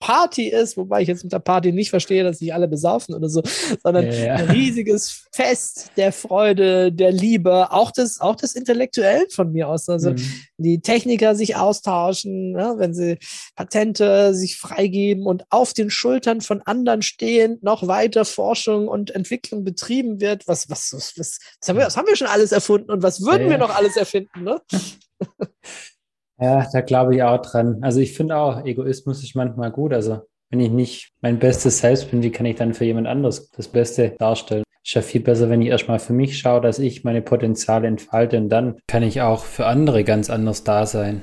Party 0.00 0.48
ist, 0.48 0.76
wobei 0.76 1.02
ich 1.02 1.08
jetzt 1.08 1.24
mit 1.24 1.32
der 1.32 1.40
Party 1.40 1.72
nicht 1.72 1.90
verstehe, 1.90 2.22
dass 2.22 2.38
sich 2.38 2.54
alle 2.54 2.68
besaufen 2.68 3.14
oder 3.14 3.28
so, 3.28 3.42
sondern 3.82 4.10
ja. 4.10 4.36
ein 4.36 4.50
riesiges 4.50 5.26
Fest 5.32 5.90
der 5.96 6.12
Freude, 6.12 6.92
der 6.92 7.12
Liebe, 7.12 7.72
auch 7.72 7.90
des, 7.90 8.20
auch 8.20 8.36
des 8.36 8.54
Intellektuellen 8.54 9.28
von 9.30 9.52
mir 9.52 9.68
aus. 9.68 9.88
Also 9.88 10.12
mhm. 10.12 10.32
die 10.56 10.80
Techniker 10.80 11.34
sich 11.34 11.56
austauschen, 11.56 12.52
ne, 12.52 12.74
wenn 12.76 12.94
sie 12.94 13.18
Patente 13.56 14.34
sich 14.34 14.56
freigeben 14.56 15.26
und 15.26 15.44
auf 15.50 15.72
den 15.72 15.90
Schultern 15.90 16.40
von 16.40 16.62
anderen 16.62 17.02
stehend 17.02 17.62
noch 17.62 17.86
weiter 17.86 18.24
Forschung 18.24 18.88
und 18.88 19.10
Entwicklung 19.10 19.64
betrieben 19.64 20.20
wird. 20.20 20.46
Was, 20.46 20.70
was, 20.70 20.92
was, 20.92 21.18
was, 21.18 21.38
was, 21.60 21.68
haben, 21.68 21.78
wir, 21.78 21.86
was 21.86 21.96
haben 21.96 22.06
wir 22.06 22.16
schon 22.16 22.28
alles 22.28 22.52
erfunden 22.52 22.90
und 22.90 23.02
was 23.02 23.22
würden 23.22 23.44
ja. 23.44 23.50
wir 23.50 23.58
noch 23.58 23.74
alles 23.74 23.96
erfinden? 23.96 24.44
Ne? 24.44 24.60
Ja, 26.40 26.68
da 26.72 26.80
glaube 26.80 27.16
ich 27.16 27.22
auch 27.22 27.42
dran. 27.42 27.78
Also 27.82 28.00
ich 28.00 28.14
finde 28.14 28.36
auch, 28.36 28.64
Egoismus 28.64 29.22
ist 29.22 29.34
manchmal 29.34 29.70
gut. 29.70 29.92
Also 29.92 30.20
wenn 30.50 30.60
ich 30.60 30.70
nicht 30.70 31.12
mein 31.20 31.38
bestes 31.38 31.78
Selbst 31.78 32.10
bin, 32.10 32.22
wie 32.22 32.30
kann 32.30 32.46
ich 32.46 32.56
dann 32.56 32.74
für 32.74 32.84
jemand 32.84 33.06
anderes 33.06 33.50
das 33.50 33.68
Beste 33.68 34.14
darstellen? 34.18 34.64
Ist 34.84 34.94
ja 34.94 35.02
viel 35.02 35.20
besser, 35.20 35.50
wenn 35.50 35.60
ich 35.60 35.68
erstmal 35.68 35.98
für 35.98 36.12
mich 36.12 36.38
schaue, 36.38 36.60
dass 36.60 36.78
ich 36.78 37.04
meine 37.04 37.22
Potenziale 37.22 37.88
entfalte 37.88 38.38
und 38.38 38.48
dann 38.48 38.76
kann 38.86 39.02
ich 39.02 39.20
auch 39.20 39.44
für 39.44 39.66
andere 39.66 40.04
ganz 40.04 40.30
anders 40.30 40.64
da 40.64 40.86
sein. 40.86 41.22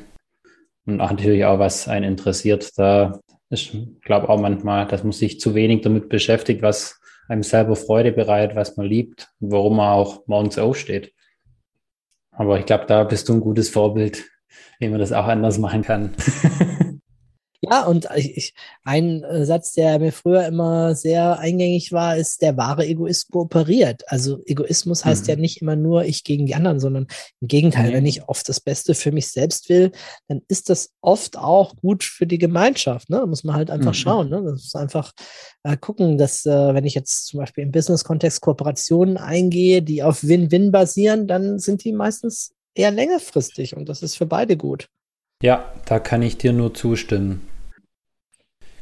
Und 0.85 1.01
auch 1.01 1.09
natürlich 1.09 1.45
auch, 1.45 1.57
was 1.57 1.87
einen 1.87 2.11
interessiert. 2.11 2.77
Da 2.77 3.19
ist, 3.49 3.75
glaube 4.01 4.29
auch 4.29 4.39
manchmal, 4.39 4.85
dass 4.87 5.03
man 5.03 5.13
sich 5.13 5.39
zu 5.39 5.55
wenig 5.55 5.81
damit 5.81 6.09
beschäftigt, 6.09 6.61
was 6.61 6.99
einem 7.27 7.41
selber 7.41 7.75
Freude 7.75 8.11
bereitet, 8.11 8.55
was 8.55 8.77
man 8.77 8.85
liebt 8.85 9.29
und 9.39 9.51
warum 9.51 9.77
man 9.77 9.93
auch 9.93 10.27
morgens 10.27 10.59
aufsteht. 10.59 11.13
Aber 12.31 12.59
ich 12.59 12.65
glaube, 12.65 12.85
da 12.85 13.03
bist 13.03 13.29
du 13.29 13.33
ein 13.33 13.39
gutes 13.39 13.69
Vorbild 13.69 14.25
wie 14.79 14.89
man 14.89 14.99
das 14.99 15.11
auch 15.11 15.25
anders 15.25 15.57
machen 15.57 15.81
kann. 15.81 16.11
Ja, 17.71 17.85
und 17.85 18.07
ich, 18.15 18.53
ein 18.83 19.23
äh, 19.23 19.45
Satz, 19.45 19.73
der 19.73 19.99
mir 19.99 20.11
früher 20.11 20.45
immer 20.45 20.93
sehr 20.93 21.39
eingängig 21.39 21.91
war, 21.91 22.15
ist, 22.17 22.41
der 22.41 22.57
wahre 22.57 22.85
Egoist 22.85 23.31
kooperiert. 23.31 24.03
Also 24.07 24.41
Egoismus 24.45 25.05
heißt 25.05 25.23
mhm. 25.23 25.29
ja 25.29 25.35
nicht 25.37 25.61
immer 25.61 25.75
nur 25.75 26.05
ich 26.05 26.23
gegen 26.23 26.45
die 26.45 26.55
anderen, 26.55 26.79
sondern 26.79 27.07
im 27.41 27.47
Gegenteil, 27.47 27.89
mhm. 27.89 27.93
wenn 27.93 28.05
ich 28.05 28.27
oft 28.27 28.47
das 28.49 28.59
Beste 28.59 28.93
für 28.93 29.11
mich 29.11 29.29
selbst 29.29 29.69
will, 29.69 29.91
dann 30.27 30.41
ist 30.47 30.69
das 30.69 30.91
oft 31.01 31.37
auch 31.37 31.75
gut 31.77 32.03
für 32.03 32.27
die 32.27 32.37
Gemeinschaft. 32.37 33.09
Ne? 33.09 33.19
Da 33.19 33.25
muss 33.25 33.43
man 33.43 33.55
halt 33.55 33.71
einfach 33.71 33.91
mhm. 33.91 33.95
schauen. 33.95 34.29
Ne? 34.29 34.43
Das 34.43 34.53
muss 34.53 34.75
einfach 34.75 35.11
äh, 35.63 35.77
gucken, 35.77 36.17
dass 36.17 36.45
äh, 36.45 36.73
wenn 36.73 36.85
ich 36.85 36.93
jetzt 36.93 37.27
zum 37.27 37.39
Beispiel 37.39 37.63
im 37.63 37.71
Business-Kontext 37.71 38.41
Kooperationen 38.41 39.17
eingehe, 39.17 39.81
die 39.81 40.03
auf 40.03 40.23
Win-Win 40.23 40.71
basieren, 40.71 41.27
dann 41.27 41.57
sind 41.57 41.83
die 41.83 41.93
meistens 41.93 42.54
eher 42.75 42.91
längerfristig 42.91 43.75
und 43.75 43.89
das 43.89 44.03
ist 44.03 44.15
für 44.15 44.25
beide 44.25 44.57
gut. 44.57 44.89
Ja, 45.41 45.73
da 45.85 45.99
kann 45.99 46.21
ich 46.21 46.37
dir 46.37 46.53
nur 46.53 46.73
zustimmen. 46.73 47.47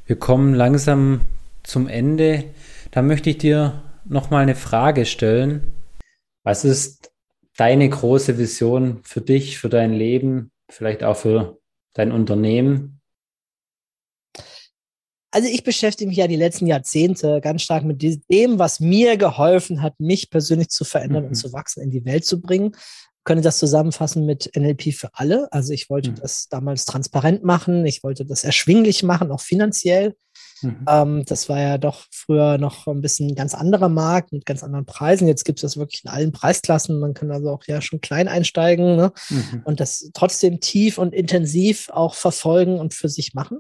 Wir 0.05 0.17
kommen 0.17 0.53
langsam 0.53 1.21
zum 1.63 1.87
Ende. 1.87 2.45
Da 2.91 3.01
möchte 3.01 3.29
ich 3.29 3.37
dir 3.37 3.81
noch 4.05 4.29
mal 4.29 4.43
eine 4.43 4.55
Frage 4.55 5.05
stellen. 5.05 5.73
Was 6.43 6.65
ist 6.65 7.11
deine 7.55 7.87
große 7.87 8.37
Vision 8.37 8.99
für 9.03 9.21
dich, 9.21 9.59
für 9.59 9.69
dein 9.69 9.93
Leben, 9.93 10.51
vielleicht 10.69 11.03
auch 11.03 11.15
für 11.15 11.59
dein 11.93 12.11
Unternehmen? 12.11 12.99
Also 15.31 15.47
ich 15.47 15.63
beschäftige 15.63 16.09
mich 16.09 16.17
ja 16.17 16.27
die 16.27 16.35
letzten 16.35 16.67
Jahrzehnte 16.67 17.41
ganz 17.41 17.63
stark 17.63 17.83
mit 17.83 18.03
dem, 18.29 18.59
was 18.59 18.79
mir 18.79 19.17
geholfen 19.17 19.81
hat, 19.81 19.99
mich 19.99 20.29
persönlich 20.29 20.69
zu 20.69 20.85
verändern 20.85 21.23
mhm. 21.23 21.29
und 21.29 21.35
zu 21.35 21.51
wachsen, 21.53 21.81
in 21.81 21.89
die 21.89 22.05
Welt 22.05 22.25
zu 22.25 22.39
bringen 22.39 22.75
könnte 23.23 23.43
das 23.43 23.59
zusammenfassen 23.59 24.25
mit 24.25 24.51
NLP 24.55 24.93
für 24.93 25.09
alle. 25.13 25.51
Also 25.51 25.73
ich 25.73 25.89
wollte 25.89 26.11
mhm. 26.11 26.15
das 26.15 26.47
damals 26.49 26.85
transparent 26.85 27.43
machen, 27.43 27.85
ich 27.85 28.03
wollte 28.03 28.25
das 28.25 28.43
erschwinglich 28.43 29.03
machen, 29.03 29.31
auch 29.31 29.41
finanziell. 29.41 30.15
Mhm. 30.61 30.85
Ähm, 30.87 31.25
das 31.25 31.49
war 31.49 31.59
ja 31.59 31.77
doch 31.77 32.05
früher 32.11 32.57
noch 32.57 32.87
ein 32.87 33.01
bisschen 33.01 33.29
ein 33.29 33.35
ganz 33.35 33.53
anderer 33.53 33.89
Markt 33.89 34.31
mit 34.31 34.45
ganz 34.45 34.63
anderen 34.63 34.85
Preisen. 34.85 35.27
Jetzt 35.27 35.45
gibt 35.45 35.59
es 35.59 35.61
das 35.61 35.77
wirklich 35.77 36.03
in 36.03 36.09
allen 36.09 36.31
Preisklassen. 36.31 36.99
Man 36.99 37.13
kann 37.13 37.31
also 37.31 37.49
auch 37.49 37.63
ja 37.67 37.81
schon 37.81 38.01
klein 38.01 38.27
einsteigen 38.27 38.95
ne? 38.95 39.11
mhm. 39.29 39.61
und 39.65 39.79
das 39.79 40.09
trotzdem 40.13 40.59
tief 40.59 40.97
und 40.97 41.13
intensiv 41.13 41.89
auch 41.89 42.15
verfolgen 42.15 42.79
und 42.79 42.93
für 42.93 43.09
sich 43.09 43.33
machen. 43.33 43.59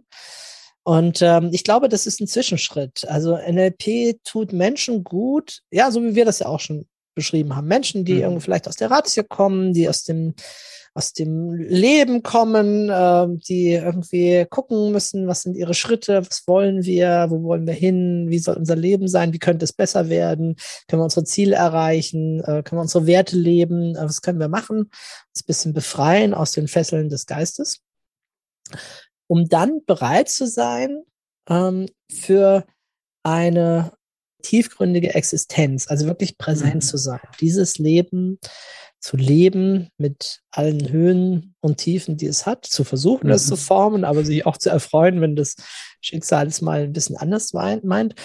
Und 0.83 1.21
ähm, 1.21 1.49
ich 1.53 1.63
glaube, 1.63 1.87
das 1.87 2.05
ist 2.05 2.19
ein 2.19 2.27
Zwischenschritt. 2.27 3.07
Also 3.07 3.37
NLP 3.37 4.21
tut 4.25 4.51
Menschen 4.51 5.03
gut, 5.05 5.61
ja, 5.71 5.91
so 5.91 6.03
wie 6.03 6.15
wir 6.15 6.25
das 6.25 6.39
ja 6.39 6.47
auch 6.47 6.59
schon 6.59 6.85
beschrieben 7.15 7.55
haben. 7.55 7.67
Menschen, 7.67 8.05
die 8.05 8.15
mhm. 8.15 8.21
irgendwie 8.21 8.43
vielleicht 8.43 8.67
aus 8.67 8.75
der 8.75 8.91
Ratio 8.91 9.23
kommen, 9.23 9.73
die 9.73 9.89
aus 9.89 10.03
dem 10.03 10.33
aus 10.95 11.13
dem 11.13 11.53
Leben 11.53 12.21
kommen, 12.21 12.89
äh, 12.89 13.27
die 13.47 13.71
irgendwie 13.71 14.45
gucken 14.49 14.91
müssen, 14.91 15.27
was 15.27 15.41
sind 15.41 15.57
ihre 15.57 15.73
Schritte, 15.73 16.23
was 16.25 16.47
wollen 16.47 16.83
wir, 16.83 17.27
wo 17.29 17.41
wollen 17.43 17.65
wir 17.65 17.73
hin, 17.73 18.27
wie 18.29 18.39
soll 18.39 18.55
unser 18.55 18.75
Leben 18.75 19.07
sein, 19.07 19.33
wie 19.33 19.39
könnte 19.39 19.65
es 19.65 19.73
besser 19.73 20.09
werden, 20.09 20.55
können 20.87 20.99
wir 21.01 21.05
unsere 21.05 21.25
Ziele 21.25 21.55
erreichen, 21.55 22.41
äh, 22.41 22.61
können 22.61 22.79
wir 22.79 22.81
unsere 22.81 23.07
Werte 23.07 23.35
leben, 23.35 23.95
äh, 23.95 24.03
was 24.03 24.21
können 24.21 24.39
wir 24.39 24.49
machen, 24.49 24.77
uns 24.77 25.41
ein 25.41 25.47
bisschen 25.47 25.73
befreien 25.73 26.33
aus 26.35 26.51
den 26.51 26.67
Fesseln 26.67 27.09
des 27.09 27.25
Geistes, 27.25 27.81
um 29.27 29.49
dann 29.49 29.83
bereit 29.85 30.29
zu 30.29 30.45
sein 30.45 31.01
ähm, 31.49 31.87
für 32.11 32.65
eine 33.23 33.93
tiefgründige 34.43 35.15
Existenz, 35.15 35.87
also 35.89 36.05
wirklich 36.05 36.37
präsent 36.37 36.75
mhm. 36.75 36.81
zu 36.81 36.97
sein, 36.97 37.19
dieses 37.41 37.79
Leben 37.79 38.39
zu 39.03 39.17
leben 39.17 39.89
mit 39.97 40.39
allen 40.49 40.89
Höhen 40.89 41.55
und 41.59 41.77
Tiefen, 41.77 42.15
die 42.15 42.25
es 42.25 42.45
hat, 42.45 42.65
zu 42.65 42.85
versuchen, 42.85 43.27
mhm. 43.27 43.33
es 43.33 43.47
zu 43.47 43.57
formen, 43.57 44.05
aber 44.05 44.23
sich 44.23 44.45
auch 44.45 44.55
zu 44.55 44.69
erfreuen, 44.69 45.19
wenn 45.19 45.35
das 45.35 45.57
Schicksal 45.99 46.47
es 46.47 46.61
mal 46.61 46.83
ein 46.83 46.93
bisschen 46.93 47.17
anders 47.17 47.51
meint. 47.51 48.15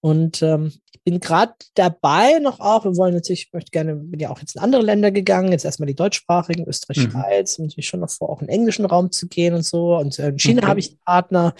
Und 0.00 0.42
ähm, 0.42 0.74
ich 0.92 1.02
bin 1.04 1.20
gerade 1.20 1.54
dabei 1.72 2.38
noch 2.38 2.60
auch, 2.60 2.84
wir 2.84 2.98
wollen 2.98 3.14
natürlich, 3.14 3.46
ich 3.46 3.52
möchte 3.54 3.70
gerne, 3.70 3.96
bin 3.96 4.20
ja 4.20 4.28
auch 4.28 4.38
jetzt 4.38 4.56
in 4.56 4.60
andere 4.60 4.82
Länder 4.82 5.10
gegangen, 5.10 5.52
jetzt 5.52 5.64
erstmal 5.64 5.86
die 5.86 5.94
deutschsprachigen, 5.94 6.68
Österreich, 6.68 6.98
mhm. 6.98 7.12
Schweiz, 7.12 7.58
und 7.58 7.68
natürlich 7.68 7.88
schon 7.88 8.00
noch 8.00 8.10
vor, 8.10 8.28
auch 8.28 8.42
in 8.42 8.48
den 8.48 8.56
englischen 8.56 8.84
Raum 8.84 9.10
zu 9.12 9.28
gehen 9.28 9.54
und 9.54 9.64
so. 9.64 9.96
Und 9.96 10.18
äh, 10.18 10.28
in 10.28 10.38
China 10.38 10.58
okay. 10.58 10.68
habe 10.68 10.80
ich 10.80 10.90
einen 10.90 11.00
Partner, 11.06 11.54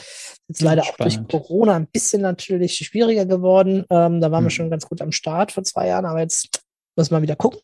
jetzt 0.48 0.60
leider 0.60 0.84
Spannend. 0.84 1.18
auch 1.18 1.28
durch 1.28 1.28
Corona 1.28 1.76
ein 1.76 1.86
bisschen 1.86 2.20
natürlich 2.20 2.76
schwieriger 2.76 3.24
geworden. 3.24 3.86
Ähm, 3.88 4.20
da 4.20 4.30
waren 4.30 4.42
mhm. 4.42 4.48
wir 4.48 4.50
schon 4.50 4.70
ganz 4.70 4.86
gut 4.86 5.00
am 5.00 5.12
Start 5.12 5.52
vor 5.52 5.64
zwei 5.64 5.86
Jahren, 5.86 6.04
aber 6.04 6.20
jetzt 6.20 6.60
müssen 6.94 7.14
wir 7.14 7.22
wieder 7.22 7.36
gucken. 7.36 7.60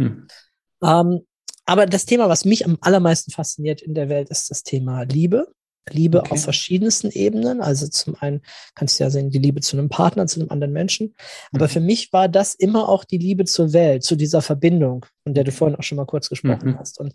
Hm. 0.00 0.26
Ähm, 0.82 1.20
aber 1.66 1.86
das 1.86 2.06
Thema, 2.06 2.28
was 2.28 2.44
mich 2.44 2.64
am 2.64 2.78
allermeisten 2.80 3.30
fasziniert 3.30 3.82
in 3.82 3.94
der 3.94 4.08
Welt, 4.08 4.30
ist 4.30 4.50
das 4.50 4.62
Thema 4.62 5.02
Liebe. 5.02 5.46
Liebe 5.88 6.20
okay. 6.20 6.32
auf 6.32 6.42
verschiedensten 6.42 7.10
Ebenen. 7.10 7.60
Also 7.60 7.88
zum 7.88 8.14
einen 8.16 8.42
kannst 8.74 8.98
du 8.98 9.04
ja 9.04 9.10
sehen, 9.10 9.30
die 9.30 9.38
Liebe 9.38 9.60
zu 9.60 9.76
einem 9.76 9.88
Partner, 9.88 10.26
zu 10.26 10.40
einem 10.40 10.50
anderen 10.50 10.72
Menschen. 10.72 11.14
Aber 11.52 11.66
mhm. 11.66 11.70
für 11.70 11.80
mich 11.80 12.12
war 12.12 12.28
das 12.28 12.54
immer 12.54 12.88
auch 12.88 13.04
die 13.04 13.18
Liebe 13.18 13.44
zur 13.44 13.72
Welt, 13.72 14.02
zu 14.02 14.16
dieser 14.16 14.42
Verbindung, 14.42 15.06
von 15.22 15.34
der 15.34 15.44
du 15.44 15.52
vorhin 15.52 15.76
auch 15.76 15.82
schon 15.82 15.96
mal 15.96 16.06
kurz 16.06 16.28
gesprochen 16.28 16.70
mhm. 16.70 16.78
hast. 16.78 17.00
Und 17.00 17.14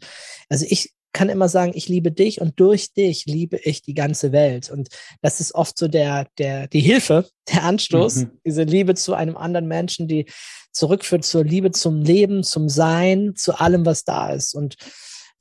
also 0.49 0.65
ich 0.67 0.93
kann 1.15 1.29
immer 1.29 1.47
sagen, 1.47 1.71
ich 1.73 1.87
liebe 1.87 2.11
dich 2.11 2.41
und 2.41 2.59
durch 2.59 2.93
dich 2.93 3.25
liebe 3.25 3.57
ich 3.63 3.81
die 3.81 3.93
ganze 3.93 4.33
Welt. 4.33 4.69
Und 4.69 4.89
das 5.21 5.39
ist 5.39 5.55
oft 5.55 5.77
so 5.77 5.87
der, 5.87 6.27
der, 6.37 6.67
die 6.67 6.81
Hilfe, 6.81 7.29
der 7.53 7.63
Anstoß, 7.63 8.15
mhm. 8.17 8.31
diese 8.45 8.63
Liebe 8.63 8.95
zu 8.95 9.13
einem 9.13 9.37
anderen 9.37 9.67
Menschen, 9.67 10.09
die 10.09 10.25
zurückführt 10.73 11.23
zur 11.23 11.45
Liebe 11.45 11.71
zum 11.71 12.01
Leben, 12.01 12.43
zum 12.43 12.67
Sein, 12.67 13.33
zu 13.37 13.57
allem, 13.57 13.85
was 13.85 14.03
da 14.03 14.31
ist. 14.31 14.53
Und 14.53 14.75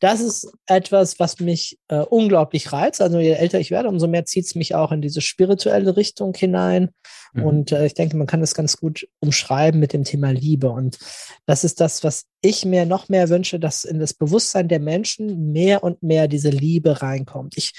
das 0.05 0.21
ist 0.21 0.53
etwas, 0.67 1.19
was 1.19 1.41
mich 1.41 1.79
äh, 1.89 2.01
unglaublich 2.01 2.75
reizt. 2.75 3.01
Also 3.01 3.21
je 3.21 3.31
älter 3.31 3.59
ich 3.59 3.71
werde, 3.71 3.89
umso 3.89 4.07
mehr 4.07 4.27
zieht 4.27 4.45
es 4.45 4.55
mich 4.55 4.75
auch 4.75 4.93
in 4.93 5.01
diese 5.01 5.23
spirituelle 5.23 5.97
Richtung 5.97 6.35
hinein. 6.35 6.91
Mhm. 7.33 7.43
Und 7.43 7.73
äh, 7.73 7.87
ich 7.87 7.95
denke, 7.95 8.15
man 8.19 8.27
kann 8.27 8.41
das 8.41 8.55
ganz 8.55 8.77
gut 8.77 9.09
umschreiben 9.21 9.81
mit 9.81 9.95
dem 9.95 10.05
Thema 10.05 10.31
Liebe. 10.31 10.69
Und 10.69 10.99
das 11.47 11.65
ist 11.65 11.81
das, 11.81 12.05
was 12.05 12.27
ich 12.43 12.67
mir 12.67 12.85
noch 12.85 13.09
mehr 13.09 13.31
wünsche, 13.31 13.59
dass 13.59 13.85
in 13.85 13.99
das 13.99 14.13
Bewusstsein 14.13 14.69
der 14.69 14.79
Menschen 14.79 15.53
mehr 15.53 15.83
und 15.83 16.03
mehr 16.03 16.29
diese 16.29 16.51
Liebe 16.51 17.01
reinkommt. 17.01 17.57
Ich 17.57 17.73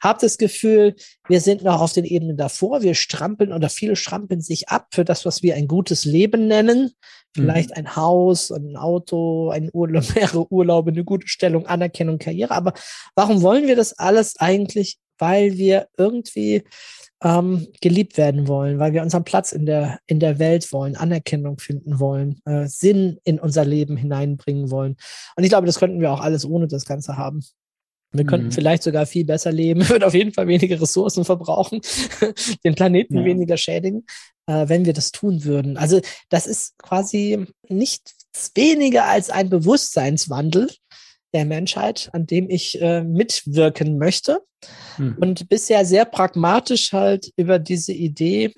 habe 0.00 0.20
das 0.20 0.38
Gefühl, 0.38 0.94
wir 1.26 1.40
sind 1.40 1.64
noch 1.64 1.80
auf 1.80 1.92
den 1.92 2.04
Ebenen 2.04 2.36
davor. 2.36 2.82
Wir 2.82 2.94
strampeln 2.94 3.52
oder 3.52 3.68
viele 3.68 3.96
strampeln 3.96 4.40
sich 4.40 4.68
ab 4.68 4.86
für 4.92 5.04
das, 5.04 5.24
was 5.26 5.42
wir 5.42 5.56
ein 5.56 5.66
gutes 5.66 6.04
Leben 6.04 6.46
nennen. 6.46 6.92
Vielleicht 7.34 7.70
mhm. 7.70 7.76
ein 7.76 7.96
Haus, 7.96 8.50
ein 8.50 8.76
Auto, 8.76 9.50
ein 9.50 9.70
Urlaub, 9.72 10.04
mehrere 10.14 10.52
Urlaube, 10.52 10.90
eine 10.90 11.04
gute 11.04 11.28
Stellung, 11.28 11.66
Anerkennung, 11.66 12.18
Karriere. 12.18 12.54
Aber 12.54 12.72
warum 13.14 13.42
wollen 13.42 13.66
wir 13.66 13.76
das 13.76 13.98
alles 13.98 14.36
eigentlich? 14.38 14.98
Weil 15.18 15.56
wir 15.56 15.86
irgendwie 15.96 16.64
ähm, 17.22 17.68
geliebt 17.80 18.16
werden 18.16 18.48
wollen, 18.48 18.78
weil 18.78 18.92
wir 18.92 19.02
unseren 19.02 19.24
Platz 19.24 19.52
in 19.52 19.66
der, 19.66 20.00
in 20.06 20.18
der 20.20 20.38
Welt 20.38 20.72
wollen, 20.72 20.96
Anerkennung 20.96 21.58
finden 21.58 22.00
wollen, 22.00 22.40
äh, 22.44 22.66
Sinn 22.66 23.18
in 23.24 23.38
unser 23.38 23.64
Leben 23.64 23.96
hineinbringen 23.96 24.70
wollen. 24.70 24.96
Und 25.36 25.44
ich 25.44 25.50
glaube, 25.50 25.66
das 25.66 25.78
könnten 25.78 26.00
wir 26.00 26.12
auch 26.12 26.20
alles 26.20 26.44
ohne 26.44 26.66
das 26.66 26.84
Ganze 26.84 27.16
haben. 27.16 27.42
Wir 28.14 28.26
könnten 28.26 28.48
mhm. 28.48 28.52
vielleicht 28.52 28.82
sogar 28.82 29.06
viel 29.06 29.24
besser 29.24 29.52
leben, 29.52 29.80
würden 29.88 30.02
auf 30.02 30.14
jeden 30.14 30.32
Fall 30.32 30.46
weniger 30.46 30.80
Ressourcen 30.80 31.24
verbrauchen, 31.24 31.80
den 32.64 32.74
Planeten 32.74 33.18
ja. 33.18 33.24
weniger 33.24 33.56
schädigen, 33.56 34.04
äh, 34.46 34.68
wenn 34.68 34.84
wir 34.84 34.92
das 34.92 35.12
tun 35.12 35.44
würden. 35.44 35.76
Also 35.76 36.00
das 36.28 36.46
ist 36.46 36.78
quasi 36.78 37.46
nichts 37.68 38.14
weniger 38.54 39.06
als 39.06 39.30
ein 39.30 39.50
Bewusstseinswandel, 39.50 40.70
der 41.34 41.44
Menschheit, 41.44 42.10
an 42.12 42.26
dem 42.26 42.50
ich 42.50 42.80
äh, 42.80 43.02
mitwirken 43.02 43.98
möchte. 43.98 44.40
Hm. 44.96 45.16
Und 45.20 45.48
bisher 45.48 45.84
sehr 45.84 46.04
pragmatisch 46.04 46.92
halt 46.92 47.32
über 47.36 47.58
diese 47.58 47.92
Idee, 47.92 48.52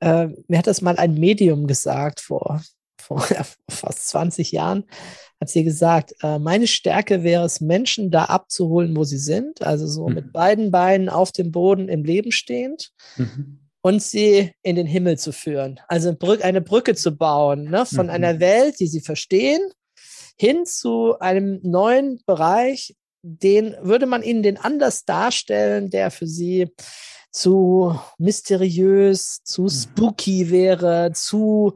äh, 0.00 0.28
mir 0.48 0.58
hat 0.58 0.66
das 0.66 0.80
mal 0.80 0.96
ein 0.96 1.14
Medium 1.14 1.66
gesagt 1.66 2.20
vor, 2.20 2.62
vor 3.00 3.26
fast 3.70 4.08
20 4.08 4.52
Jahren, 4.52 4.84
hat 5.40 5.48
sie 5.48 5.64
gesagt, 5.64 6.14
äh, 6.22 6.38
meine 6.38 6.66
Stärke 6.66 7.22
wäre 7.22 7.44
es, 7.44 7.60
Menschen 7.60 8.10
da 8.10 8.26
abzuholen, 8.26 8.96
wo 8.96 9.04
sie 9.04 9.18
sind, 9.18 9.62
also 9.62 9.86
so 9.86 10.08
mhm. 10.08 10.14
mit 10.14 10.32
beiden 10.32 10.70
Beinen 10.70 11.08
auf 11.08 11.32
dem 11.32 11.50
Boden 11.50 11.88
im 11.88 12.04
Leben 12.04 12.32
stehend. 12.32 12.90
Mhm 13.16 13.63
und 13.84 14.02
sie 14.02 14.52
in 14.62 14.76
den 14.76 14.86
Himmel 14.86 15.18
zu 15.18 15.30
führen. 15.30 15.78
Also 15.88 16.16
eine 16.40 16.62
Brücke 16.62 16.94
zu 16.94 17.14
bauen 17.18 17.64
ne, 17.64 17.84
von 17.84 18.06
mhm. 18.06 18.12
einer 18.12 18.40
Welt, 18.40 18.80
die 18.80 18.86
sie 18.86 19.02
verstehen, 19.02 19.60
hin 20.38 20.64
zu 20.64 21.18
einem 21.18 21.60
neuen 21.62 22.18
Bereich, 22.24 22.96
den 23.20 23.76
würde 23.82 24.06
man 24.06 24.22
ihnen 24.22 24.42
den 24.42 24.56
anders 24.56 25.04
darstellen, 25.04 25.90
der 25.90 26.10
für 26.10 26.26
sie 26.26 26.70
zu 27.30 28.00
mysteriös, 28.16 29.42
zu 29.44 29.64
mhm. 29.64 29.68
spooky 29.68 30.50
wäre, 30.50 31.12
zu, 31.12 31.74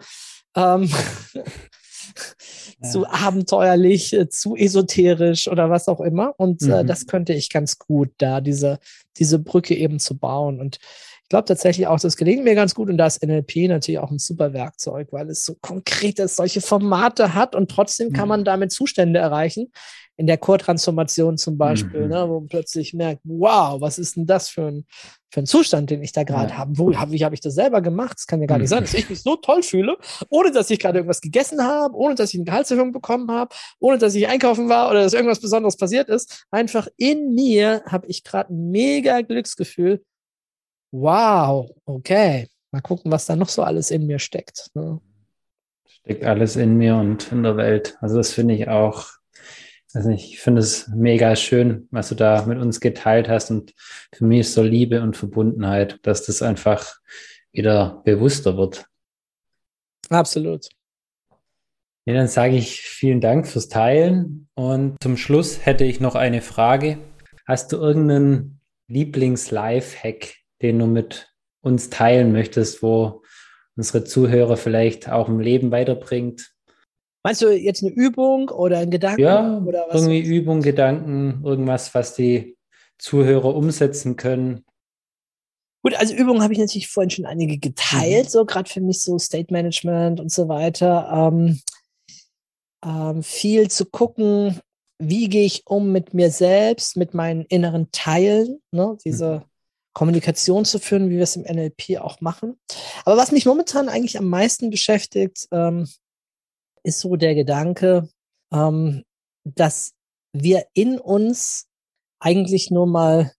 ähm, 0.56 0.88
ja. 1.34 2.88
zu 2.88 3.06
abenteuerlich, 3.06 4.14
äh, 4.14 4.30
zu 4.30 4.56
esoterisch 4.56 5.46
oder 5.46 5.68
was 5.68 5.88
auch 5.88 6.00
immer. 6.00 6.32
Und 6.38 6.62
äh, 6.62 6.66
mhm. 6.68 6.72
äh, 6.72 6.84
das 6.86 7.06
könnte 7.06 7.34
ich 7.34 7.50
ganz 7.50 7.78
gut 7.78 8.12
da, 8.16 8.40
diese, 8.40 8.78
diese 9.18 9.38
Brücke 9.38 9.74
eben 9.74 9.98
zu 9.98 10.16
bauen. 10.16 10.58
Und 10.58 10.78
ich 11.28 11.30
glaube 11.30 11.44
tatsächlich 11.44 11.86
auch, 11.86 12.00
das 12.00 12.16
gelingt 12.16 12.42
mir 12.42 12.54
ganz 12.54 12.74
gut 12.74 12.88
und 12.88 12.96
da 12.96 13.06
ist 13.06 13.22
NLP 13.22 13.68
natürlich 13.68 13.98
auch 13.98 14.10
ein 14.10 14.18
super 14.18 14.54
Werkzeug, 14.54 15.08
weil 15.10 15.28
es 15.28 15.44
so 15.44 15.56
konkret 15.60 16.18
ist, 16.20 16.36
solche 16.36 16.62
Formate 16.62 17.34
hat 17.34 17.54
und 17.54 17.70
trotzdem 17.70 18.14
kann 18.14 18.24
mhm. 18.24 18.28
man 18.30 18.44
damit 18.46 18.72
Zustände 18.72 19.20
erreichen. 19.20 19.70
In 20.16 20.26
der 20.26 20.38
Core-Transformation 20.38 21.36
zum 21.36 21.58
Beispiel, 21.58 22.04
mhm. 22.04 22.08
ne, 22.08 22.28
wo 22.30 22.40
man 22.40 22.48
plötzlich 22.48 22.94
merkt, 22.94 23.20
wow, 23.24 23.78
was 23.78 23.98
ist 23.98 24.16
denn 24.16 24.24
das 24.24 24.48
für 24.48 24.68
ein, 24.68 24.86
für 25.30 25.40
ein 25.40 25.46
Zustand, 25.46 25.90
den 25.90 26.02
ich 26.02 26.12
da 26.12 26.24
gerade 26.24 26.48
ja. 26.48 26.56
habe? 26.56 26.78
Wo, 26.78 26.96
hab, 26.96 27.10
wie 27.10 27.22
habe 27.22 27.34
ich 27.34 27.42
das 27.42 27.54
selber 27.54 27.82
gemacht? 27.82 28.14
Das 28.16 28.26
kann 28.26 28.40
ja 28.40 28.46
gar 28.46 28.56
nicht 28.56 28.70
sein, 28.70 28.80
dass 28.80 28.94
ich 28.94 29.10
mich 29.10 29.22
so 29.22 29.36
toll 29.36 29.62
fühle, 29.62 29.98
ohne 30.30 30.50
dass 30.50 30.70
ich 30.70 30.78
gerade 30.78 30.96
irgendwas 30.96 31.20
gegessen 31.20 31.62
habe, 31.62 31.94
ohne 31.94 32.14
dass 32.14 32.30
ich 32.30 32.36
eine 32.36 32.46
Gehaltserhöhung 32.46 32.92
bekommen 32.92 33.30
habe, 33.30 33.54
ohne 33.80 33.98
dass 33.98 34.14
ich 34.14 34.26
einkaufen 34.26 34.70
war 34.70 34.90
oder 34.90 35.02
dass 35.02 35.12
irgendwas 35.12 35.40
Besonderes 35.40 35.76
passiert 35.76 36.08
ist. 36.08 36.46
Einfach 36.50 36.88
in 36.96 37.34
mir 37.34 37.82
habe 37.84 38.06
ich 38.06 38.24
gerade 38.24 38.54
ein 38.54 38.70
mega 38.70 39.20
Glücksgefühl 39.20 40.02
wow, 40.90 41.70
okay, 41.84 42.48
mal 42.70 42.80
gucken, 42.80 43.10
was 43.10 43.26
da 43.26 43.36
noch 43.36 43.48
so 43.48 43.62
alles 43.62 43.90
in 43.90 44.06
mir 44.06 44.18
steckt. 44.18 44.70
Ne? 44.74 45.00
Steckt 45.86 46.24
alles 46.24 46.56
in 46.56 46.76
mir 46.76 46.96
und 46.96 47.30
in 47.32 47.42
der 47.42 47.56
Welt. 47.56 47.96
Also 48.00 48.16
das 48.16 48.32
finde 48.32 48.54
ich 48.54 48.68
auch, 48.68 49.06
also 49.94 50.10
ich 50.10 50.40
finde 50.40 50.60
es 50.60 50.88
mega 50.88 51.36
schön, 51.36 51.88
was 51.90 52.08
du 52.08 52.14
da 52.14 52.44
mit 52.46 52.58
uns 52.58 52.80
geteilt 52.80 53.28
hast. 53.28 53.50
Und 53.50 53.74
für 54.12 54.24
mich 54.24 54.40
ist 54.40 54.54
so 54.54 54.62
Liebe 54.62 55.02
und 55.02 55.16
Verbundenheit, 55.16 55.98
dass 56.02 56.24
das 56.26 56.42
einfach 56.42 56.96
wieder 57.52 58.02
bewusster 58.04 58.56
wird. 58.56 58.86
Absolut. 60.10 60.68
Ja, 62.06 62.14
dann 62.14 62.28
sage 62.28 62.56
ich 62.56 62.80
vielen 62.80 63.20
Dank 63.20 63.46
fürs 63.46 63.68
Teilen. 63.68 64.48
Und 64.54 64.96
zum 65.02 65.18
Schluss 65.18 65.66
hätte 65.66 65.84
ich 65.84 66.00
noch 66.00 66.14
eine 66.14 66.40
Frage. 66.40 66.98
Hast 67.46 67.72
du 67.72 67.76
irgendeinen 67.76 68.60
Lieblings-Life-Hack, 68.86 70.36
den 70.62 70.78
du 70.78 70.86
mit 70.86 71.32
uns 71.60 71.90
teilen 71.90 72.32
möchtest, 72.32 72.82
wo 72.82 73.22
unsere 73.76 74.04
Zuhörer 74.04 74.56
vielleicht 74.56 75.08
auch 75.08 75.28
im 75.28 75.40
Leben 75.40 75.70
weiterbringt? 75.70 76.52
Meinst 77.24 77.42
du 77.42 77.50
jetzt 77.50 77.82
eine 77.82 77.92
Übung 77.92 78.48
oder 78.48 78.78
ein 78.78 78.90
Gedanken? 78.90 79.20
Ja, 79.20 79.58
oder 79.58 79.86
was 79.88 80.02
irgendwie 80.02 80.20
Übung, 80.20 80.62
Gedanken, 80.62 81.42
irgendwas, 81.44 81.94
was 81.94 82.14
die 82.14 82.56
Zuhörer 82.98 83.54
umsetzen 83.54 84.16
können. 84.16 84.64
Gut, 85.82 85.94
also 85.94 86.14
Übungen 86.14 86.42
habe 86.42 86.52
ich 86.52 86.58
natürlich 86.58 86.88
vorhin 86.88 87.10
schon 87.10 87.26
einige 87.26 87.58
geteilt, 87.58 88.24
mhm. 88.26 88.28
so 88.28 88.44
gerade 88.44 88.68
für 88.68 88.80
mich 88.80 89.02
so 89.02 89.18
State 89.18 89.52
Management 89.52 90.20
und 90.20 90.32
so 90.32 90.48
weiter. 90.48 91.30
Ähm, 91.32 91.60
ähm, 92.84 93.22
viel 93.22 93.70
zu 93.70 93.86
gucken, 93.86 94.60
wie 94.98 95.28
gehe 95.28 95.46
ich 95.46 95.66
um 95.66 95.92
mit 95.92 96.14
mir 96.14 96.30
selbst, 96.30 96.96
mit 96.96 97.14
meinen 97.14 97.44
inneren 97.44 97.88
Teilen, 97.92 98.60
ne? 98.72 98.98
diese 99.04 99.36
mhm. 99.36 99.42
Kommunikation 99.98 100.64
zu 100.64 100.78
führen, 100.78 101.10
wie 101.10 101.16
wir 101.16 101.24
es 101.24 101.34
im 101.34 101.42
NLP 101.42 101.98
auch 101.98 102.20
machen. 102.20 102.56
Aber 103.04 103.16
was 103.16 103.32
mich 103.32 103.46
momentan 103.46 103.88
eigentlich 103.88 104.16
am 104.16 104.28
meisten 104.28 104.70
beschäftigt, 104.70 105.48
ähm, 105.50 105.88
ist 106.84 107.00
so 107.00 107.16
der 107.16 107.34
Gedanke, 107.34 108.08
ähm, 108.52 109.02
dass 109.42 109.94
wir 110.32 110.66
in 110.72 111.00
uns 111.00 111.66
eigentlich 112.20 112.70
nur 112.70 112.86
mal 112.86 113.32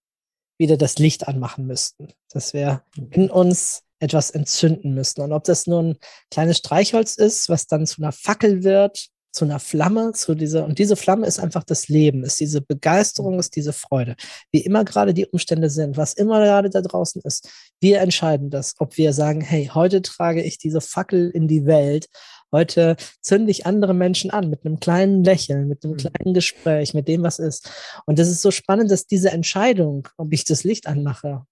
wieder 0.58 0.76
das 0.76 1.00
Licht 1.00 1.30
anmachen 1.30 1.66
müssten. 1.66 2.12
Dass 2.30 2.54
wir 2.54 2.84
in 3.12 3.32
uns 3.32 3.84
etwas 4.00 4.30
entzünden 4.30 4.94
müssen. 4.94 5.22
Und 5.22 5.32
ob 5.32 5.46
das 5.46 5.66
nur 5.66 5.82
ein 5.82 5.98
kleines 6.30 6.58
Streichholz 6.58 7.16
ist, 7.16 7.48
was 7.48 7.68
dann 7.68 7.88
zu 7.88 8.02
einer 8.02 8.12
Fackel 8.12 8.66
wird, 8.66 9.08
zu 9.32 9.46
einer 9.46 9.60
Flamme, 9.60 10.14
zu 10.14 10.36
dieser, 10.36 10.66
und 10.66 10.80
diese 10.80 10.96
Flamme 10.96 11.28
ist 11.28 11.40
einfach 11.40 11.64
das 11.64 11.88
Leben, 11.88 12.24
ist 12.24 12.40
diese 12.40 12.62
Begeisterung, 12.62 13.40
ist 13.40 13.56
diese 13.56 13.74
Freude. 13.74 14.16
Wie 14.52 14.62
immer 14.62 14.84
gerade 14.84 15.14
die 15.14 15.28
Umstände 15.28 15.70
sind, 15.70 15.98
was 15.98 16.14
immer 16.14 16.44
gerade 16.44 16.70
da 16.70 16.82
draußen 16.82 17.22
ist, 17.24 17.50
wir 17.80 18.02
entscheiden 18.02 18.50
das, 18.50 18.76
ob 18.80 18.98
wir 18.98 19.14
sagen, 19.14 19.42
hey, 19.42 19.70
heute 19.74 20.02
trage 20.02 20.44
ich 20.44 20.58
diese 20.58 20.82
Fackel 20.82 21.30
in 21.30 21.48
die 21.48 21.66
Welt, 21.66 22.08
heute 22.52 22.96
zünde 23.22 23.52
ich 23.52 23.66
andere 23.66 23.94
Menschen 23.94 24.32
an 24.32 24.50
mit 24.50 24.66
einem 24.66 24.80
kleinen 24.80 25.24
Lächeln, 25.24 25.68
mit 25.68 25.84
einem 25.84 25.94
mhm. 25.94 25.98
kleinen 25.98 26.34
Gespräch, 26.34 26.94
mit 26.94 27.08
dem, 27.08 27.24
was 27.24 27.40
ist. 27.40 27.70
Und 28.06 28.20
das 28.20 28.30
ist 28.30 28.42
so 28.42 28.52
spannend, 28.52 28.90
dass 28.90 29.06
diese 29.06 29.32
Entscheidung, 29.32 30.08
ob 30.18 30.34
ich 30.34 30.44
das 30.44 30.64
Licht 30.64 30.88
anmache, 30.88 31.46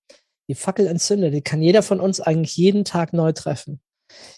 die 0.50 0.56
Fackel 0.56 0.88
entzünde, 0.88 1.30
die 1.30 1.42
kann 1.42 1.62
jeder 1.62 1.84
von 1.84 2.00
uns 2.00 2.22
eigentlich 2.22 2.56
jeden 2.56 2.86
Tag 2.86 3.14
neu 3.14 3.34
treffen. 3.34 3.82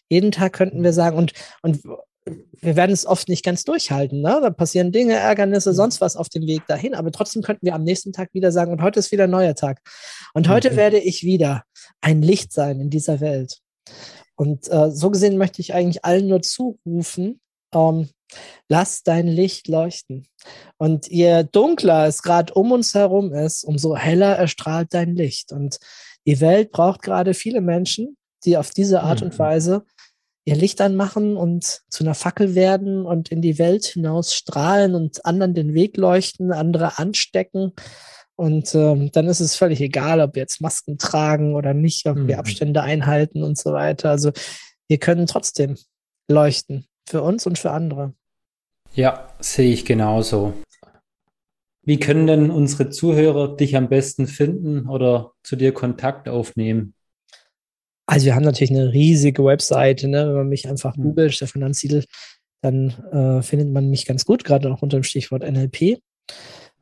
Jeden 0.09 0.31
Tag 0.31 0.53
könnten 0.53 0.83
wir 0.83 0.93
sagen, 0.93 1.17
und, 1.17 1.33
und 1.61 1.81
wir 2.61 2.75
werden 2.75 2.91
es 2.91 3.05
oft 3.05 3.29
nicht 3.29 3.43
ganz 3.43 3.63
durchhalten. 3.63 4.21
Ne? 4.21 4.39
Da 4.41 4.49
passieren 4.49 4.91
Dinge, 4.91 5.15
Ärgernisse, 5.15 5.73
sonst 5.73 6.01
was 6.01 6.15
auf 6.15 6.29
dem 6.29 6.45
Weg 6.47 6.65
dahin. 6.67 6.95
Aber 6.95 7.11
trotzdem 7.11 7.41
könnten 7.41 7.65
wir 7.65 7.75
am 7.75 7.83
nächsten 7.83 8.11
Tag 8.11 8.33
wieder 8.33 8.51
sagen, 8.51 8.71
und 8.71 8.81
heute 8.81 8.99
ist 8.99 9.11
wieder 9.11 9.25
ein 9.25 9.29
neuer 9.29 9.55
Tag. 9.55 9.81
Und 10.33 10.49
heute 10.49 10.71
mhm. 10.71 10.75
werde 10.75 10.99
ich 10.99 11.23
wieder 11.23 11.63
ein 12.01 12.21
Licht 12.21 12.51
sein 12.51 12.79
in 12.79 12.89
dieser 12.89 13.19
Welt. 13.21 13.59
Und 14.35 14.69
äh, 14.71 14.91
so 14.91 15.09
gesehen 15.09 15.37
möchte 15.37 15.61
ich 15.61 15.73
eigentlich 15.73 16.05
allen 16.05 16.27
nur 16.27 16.41
zurufen, 16.41 17.41
ähm, 17.73 18.09
lass 18.67 19.03
dein 19.03 19.27
Licht 19.27 19.67
leuchten. 19.67 20.27
Und 20.77 21.07
je 21.07 21.43
dunkler 21.43 22.07
es 22.07 22.21
gerade 22.21 22.53
um 22.53 22.71
uns 22.71 22.93
herum 22.93 23.33
ist, 23.33 23.63
umso 23.63 23.95
heller 23.95 24.35
erstrahlt 24.35 24.93
dein 24.93 25.15
Licht. 25.15 25.51
Und 25.51 25.79
die 26.25 26.39
Welt 26.39 26.71
braucht 26.71 27.01
gerade 27.01 27.33
viele 27.33 27.61
Menschen, 27.61 28.17
die 28.45 28.57
auf 28.57 28.71
diese 28.71 29.01
Art 29.01 29.21
mhm. 29.21 29.27
und 29.27 29.39
Weise 29.39 29.85
ihr 30.45 30.55
Licht 30.55 30.81
anmachen 30.81 31.37
und 31.37 31.81
zu 31.89 32.03
einer 32.03 32.15
Fackel 32.15 32.55
werden 32.55 33.05
und 33.05 33.29
in 33.29 33.41
die 33.41 33.59
Welt 33.59 33.85
hinaus 33.85 34.33
strahlen 34.33 34.95
und 34.95 35.25
anderen 35.25 35.53
den 35.53 35.73
Weg 35.73 35.97
leuchten, 35.97 36.51
andere 36.51 36.97
anstecken. 36.97 37.73
Und 38.35 38.73
ähm, 38.73 39.11
dann 39.11 39.27
ist 39.27 39.41
es 39.41 39.55
völlig 39.55 39.81
egal, 39.81 40.21
ob 40.21 40.35
wir 40.35 40.41
jetzt 40.41 40.61
Masken 40.61 40.97
tragen 40.97 41.55
oder 41.55 41.73
nicht, 41.73 42.07
ob 42.07 42.17
mhm. 42.17 42.27
wir 42.27 42.39
Abstände 42.39 42.81
einhalten 42.81 43.43
und 43.43 43.57
so 43.57 43.73
weiter. 43.73 44.09
Also 44.09 44.31
wir 44.87 44.97
können 44.97 45.27
trotzdem 45.27 45.75
leuchten 46.29 46.87
für 47.07 47.21
uns 47.21 47.45
und 47.45 47.59
für 47.59 47.71
andere. 47.71 48.13
Ja, 48.93 49.27
sehe 49.39 49.71
ich 49.71 49.85
genauso. 49.85 50.53
Wie 51.83 51.99
können 51.99 52.27
denn 52.27 52.51
unsere 52.51 52.89
Zuhörer 52.89 53.55
dich 53.55 53.75
am 53.75 53.89
besten 53.89 54.27
finden 54.27 54.87
oder 54.87 55.33
zu 55.43 55.55
dir 55.55 55.73
Kontakt 55.73 56.29
aufnehmen? 56.29 56.93
Also 58.09 58.25
wir 58.25 58.33
haben 58.33 58.43
natürlich 58.43 58.71
eine 58.71 58.91
riesige 58.91 59.45
Webseite, 59.45 60.07
ne? 60.07 60.27
wenn 60.27 60.33
man 60.33 60.49
mich 60.49 60.67
einfach 60.67 60.97
mhm. 60.97 61.03
googelt, 61.03 61.35
Stefan 61.35 61.61
Anziedel, 61.61 62.05
dann 62.63 62.89
äh, 63.11 63.43
findet 63.43 63.71
man 63.71 63.91
mich 63.91 64.07
ganz 64.07 64.25
gut, 64.25 64.43
gerade 64.43 64.71
auch 64.73 64.81
unter 64.81 64.97
dem 64.97 65.03
Stichwort 65.03 65.43
NLP. 65.43 65.99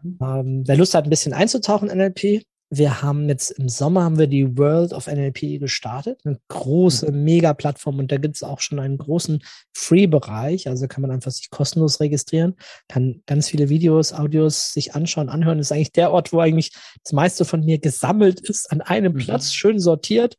Mhm. 0.03 0.17
Ähm, 0.21 0.63
wer 0.65 0.77
Lust 0.77 0.93
hat, 0.93 1.03
ein 1.03 1.09
bisschen 1.09 1.33
einzutauchen 1.33 1.89
in 1.89 1.97
NLP, 1.97 2.43
wir 2.69 3.01
haben 3.01 3.27
jetzt 3.27 3.51
im 3.51 3.67
Sommer 3.67 4.05
haben 4.05 4.17
wir 4.17 4.27
die 4.27 4.57
World 4.57 4.93
of 4.93 5.07
NLP 5.07 5.59
gestartet, 5.59 6.21
eine 6.23 6.37
große 6.47 7.11
mhm. 7.11 7.23
Mega-Plattform 7.25 7.99
und 7.99 8.09
da 8.09 8.17
gibt 8.17 8.37
es 8.37 8.43
auch 8.43 8.61
schon 8.61 8.79
einen 8.79 8.97
großen 8.97 9.43
Free-Bereich, 9.73 10.69
also 10.69 10.87
kann 10.87 11.01
man 11.01 11.11
einfach 11.11 11.31
sich 11.31 11.49
kostenlos 11.49 11.99
registrieren, 11.99 12.55
kann 12.87 13.21
ganz 13.25 13.49
viele 13.49 13.67
Videos, 13.67 14.13
Audios 14.13 14.71
sich 14.71 14.95
anschauen, 14.95 15.27
anhören. 15.27 15.57
Das 15.57 15.67
ist 15.67 15.71
eigentlich 15.73 15.91
der 15.91 16.13
Ort, 16.13 16.31
wo 16.31 16.39
eigentlich 16.39 16.71
das 17.03 17.11
meiste 17.11 17.43
von 17.43 17.65
mir 17.65 17.79
gesammelt 17.79 18.39
ist, 18.39 18.71
an 18.71 18.79
einem 18.79 19.11
mhm. 19.11 19.17
Platz, 19.17 19.53
schön 19.53 19.77
sortiert 19.77 20.37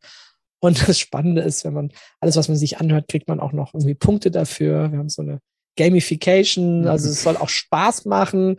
und 0.61 0.89
das 0.89 0.99
Spannende 0.99 1.43
ist, 1.43 1.65
wenn 1.65 1.75
man 1.75 1.93
alles, 2.21 2.37
was 2.37 2.49
man 2.49 2.57
sich 2.57 2.79
anhört, 2.79 3.09
kriegt 3.09 3.29
man 3.29 3.41
auch 3.41 3.53
noch 3.53 3.75
irgendwie 3.75 3.95
Punkte 3.95 4.31
dafür. 4.31 4.91
Wir 4.91 4.99
haben 4.99 5.09
so 5.09 5.23
eine 5.23 5.41
Gamification, 5.79 6.89
also 6.89 7.07
mhm. 7.07 7.13
es 7.13 7.23
soll 7.23 7.37
auch 7.37 7.49
Spaß 7.49 8.05
machen. 8.05 8.57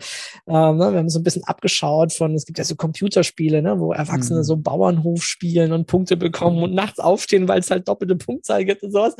Ähm, 0.47 0.77
ne? 0.77 0.91
Wir 0.91 0.99
haben 0.99 1.09
so 1.09 1.19
ein 1.19 1.23
bisschen 1.23 1.43
abgeschaut 1.43 2.13
von, 2.13 2.33
es 2.33 2.45
gibt 2.45 2.57
ja 2.57 2.63
so 2.63 2.75
Computerspiele, 2.75 3.61
ne? 3.61 3.79
wo 3.79 3.91
Erwachsene 3.91 4.39
mhm. 4.39 4.43
so 4.43 4.55
Bauernhof 4.55 5.21
spielen 5.21 5.73
und 5.73 5.85
Punkte 5.85 6.15
bekommen 6.15 6.63
und 6.63 6.73
nachts 6.73 6.99
aufstehen, 6.99 7.47
weil 7.49 7.59
es 7.59 7.69
halt 7.69 7.87
doppelte 7.89 8.15
Punktzahl 8.15 8.63
gibt 8.63 8.83
und 8.83 8.91
sowas. 8.91 9.15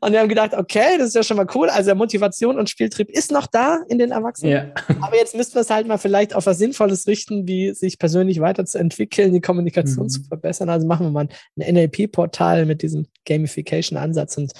Und 0.00 0.12
wir 0.12 0.20
haben 0.20 0.28
gedacht, 0.28 0.54
okay, 0.54 0.96
das 0.96 1.08
ist 1.08 1.16
ja 1.16 1.24
schon 1.24 1.36
mal 1.36 1.46
cool. 1.54 1.68
Also 1.68 1.92
Motivation 1.94 2.56
und 2.56 2.70
Spieltrieb 2.70 3.10
ist 3.10 3.32
noch 3.32 3.48
da 3.48 3.80
in 3.88 3.98
den 3.98 4.12
Erwachsenen. 4.12 4.52
Ja. 4.52 4.72
Aber 5.00 5.16
jetzt 5.16 5.34
müssten 5.34 5.54
wir 5.54 5.62
es 5.62 5.70
halt 5.70 5.88
mal 5.88 5.98
vielleicht 5.98 6.34
auf 6.34 6.46
was 6.46 6.58
Sinnvolles 6.58 7.08
richten, 7.08 7.48
wie 7.48 7.74
sich 7.74 7.98
persönlich 7.98 8.40
weiterzuentwickeln, 8.40 9.32
die 9.32 9.40
Kommunikation 9.40 10.04
mhm. 10.04 10.10
zu 10.10 10.22
verbessern. 10.22 10.68
Also 10.68 10.86
machen 10.86 11.06
wir 11.06 11.10
mal 11.10 11.28
ein 11.58 11.74
NLP-Portal 11.74 12.64
mit 12.64 12.82
diesem 12.82 13.06
Gamification-Ansatz 13.26 14.36
und 14.36 14.52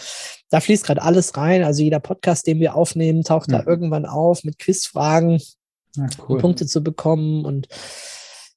da 0.51 0.61
fließt 0.61 0.85
gerade 0.85 1.03
alles 1.03 1.37
rein. 1.37 1.65
Also 1.65 1.83
jeder 1.83 2.01
Podcast, 2.01 2.47
den 2.47 2.61
wir 2.61 2.75
aufnehmen, 2.75 3.23
taucht 3.23 3.49
mhm. 3.49 3.53
da 3.53 3.65
irgendwann 3.67 4.05
auf 4.05 4.45
mit 4.45 4.59
Quizfragen, 4.59 5.41
ja, 5.97 6.07
cool. 6.19 6.37
um 6.37 6.39
Punkte 6.39 6.67
zu 6.67 6.83
bekommen. 6.83 7.45
Und 7.45 7.69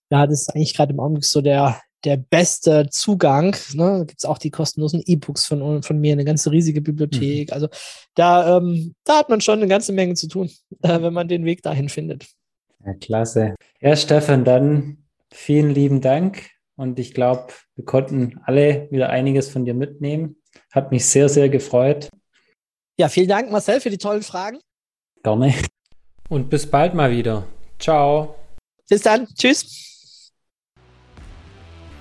ja, 0.09 0.27
das 0.27 0.41
ist 0.41 0.55
eigentlich 0.55 0.75
gerade 0.75 0.93
im 0.93 0.99
Augenblick 0.99 1.25
so 1.25 1.41
der, 1.41 1.79
der 2.03 2.17
beste 2.17 2.89
Zugang. 2.89 3.55
Ne? 3.73 3.99
Da 3.99 4.03
gibt 4.03 4.19
es 4.19 4.25
auch 4.25 4.39
die 4.39 4.51
kostenlosen 4.51 5.03
E-Books 5.05 5.45
von, 5.45 5.83
von 5.83 5.99
mir, 5.99 6.13
eine 6.13 6.25
ganze 6.25 6.51
riesige 6.51 6.81
Bibliothek. 6.81 7.49
Mhm. 7.49 7.53
Also 7.53 7.67
da, 8.15 8.57
ähm, 8.57 8.95
da 9.03 9.19
hat 9.19 9.29
man 9.29 9.41
schon 9.41 9.59
eine 9.59 9.67
ganze 9.67 9.93
Menge 9.93 10.15
zu 10.15 10.27
tun, 10.27 10.49
äh, 10.81 11.01
wenn 11.01 11.13
man 11.13 11.27
den 11.27 11.45
Weg 11.45 11.61
dahin 11.61 11.89
findet. 11.89 12.27
Ja, 12.85 12.93
klasse. 12.95 13.55
Ja, 13.79 13.95
Stefan, 13.95 14.43
dann 14.43 14.97
vielen 15.31 15.69
lieben 15.69 16.01
Dank. 16.01 16.49
Und 16.75 16.97
ich 16.97 17.13
glaube, 17.13 17.53
wir 17.75 17.85
konnten 17.85 18.39
alle 18.45 18.87
wieder 18.89 19.09
einiges 19.09 19.47
von 19.47 19.63
dir 19.63 19.75
mitnehmen. 19.75 20.37
Hat 20.71 20.91
mich 20.91 21.05
sehr, 21.05 21.29
sehr 21.29 21.49
gefreut. 21.49 22.09
Ja, 22.97 23.09
vielen 23.09 23.27
Dank, 23.27 23.51
Marcel, 23.51 23.79
für 23.79 23.89
die 23.89 23.97
tollen 23.97 24.23
Fragen. 24.23 24.59
Gerne. 25.23 25.53
Und 26.29 26.49
bis 26.49 26.69
bald 26.69 26.93
mal 26.93 27.11
wieder. 27.11 27.47
Ciao. 27.79 28.35
Bis 28.89 29.01
dann. 29.01 29.27
Tschüss. 29.35 30.31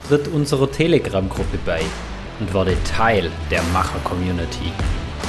Tritt 0.08 0.28
unserer 0.28 0.70
Telegram-Gruppe 0.70 1.58
bei 1.64 1.80
und 2.40 2.52
werde 2.52 2.76
Teil 2.84 3.30
der 3.50 3.62
Macher-Community. 3.72 4.72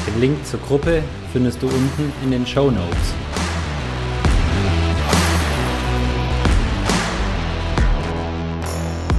Den 0.08 0.20
Link 0.20 0.46
zur 0.46 0.60
Gruppe 0.62 1.04
findest 1.32 1.62
du 1.62 1.68
unten 1.68 2.12
in 2.24 2.32
den 2.32 2.46
Show 2.46 2.70
Notes. 2.72 3.14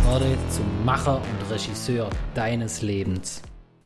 Werde 0.07 0.37
zum 0.51 0.85
Macher 0.85 1.17
und 1.17 1.51
Regisseur 1.51 2.11
deines 2.35 2.83
Lebens. 2.83 3.43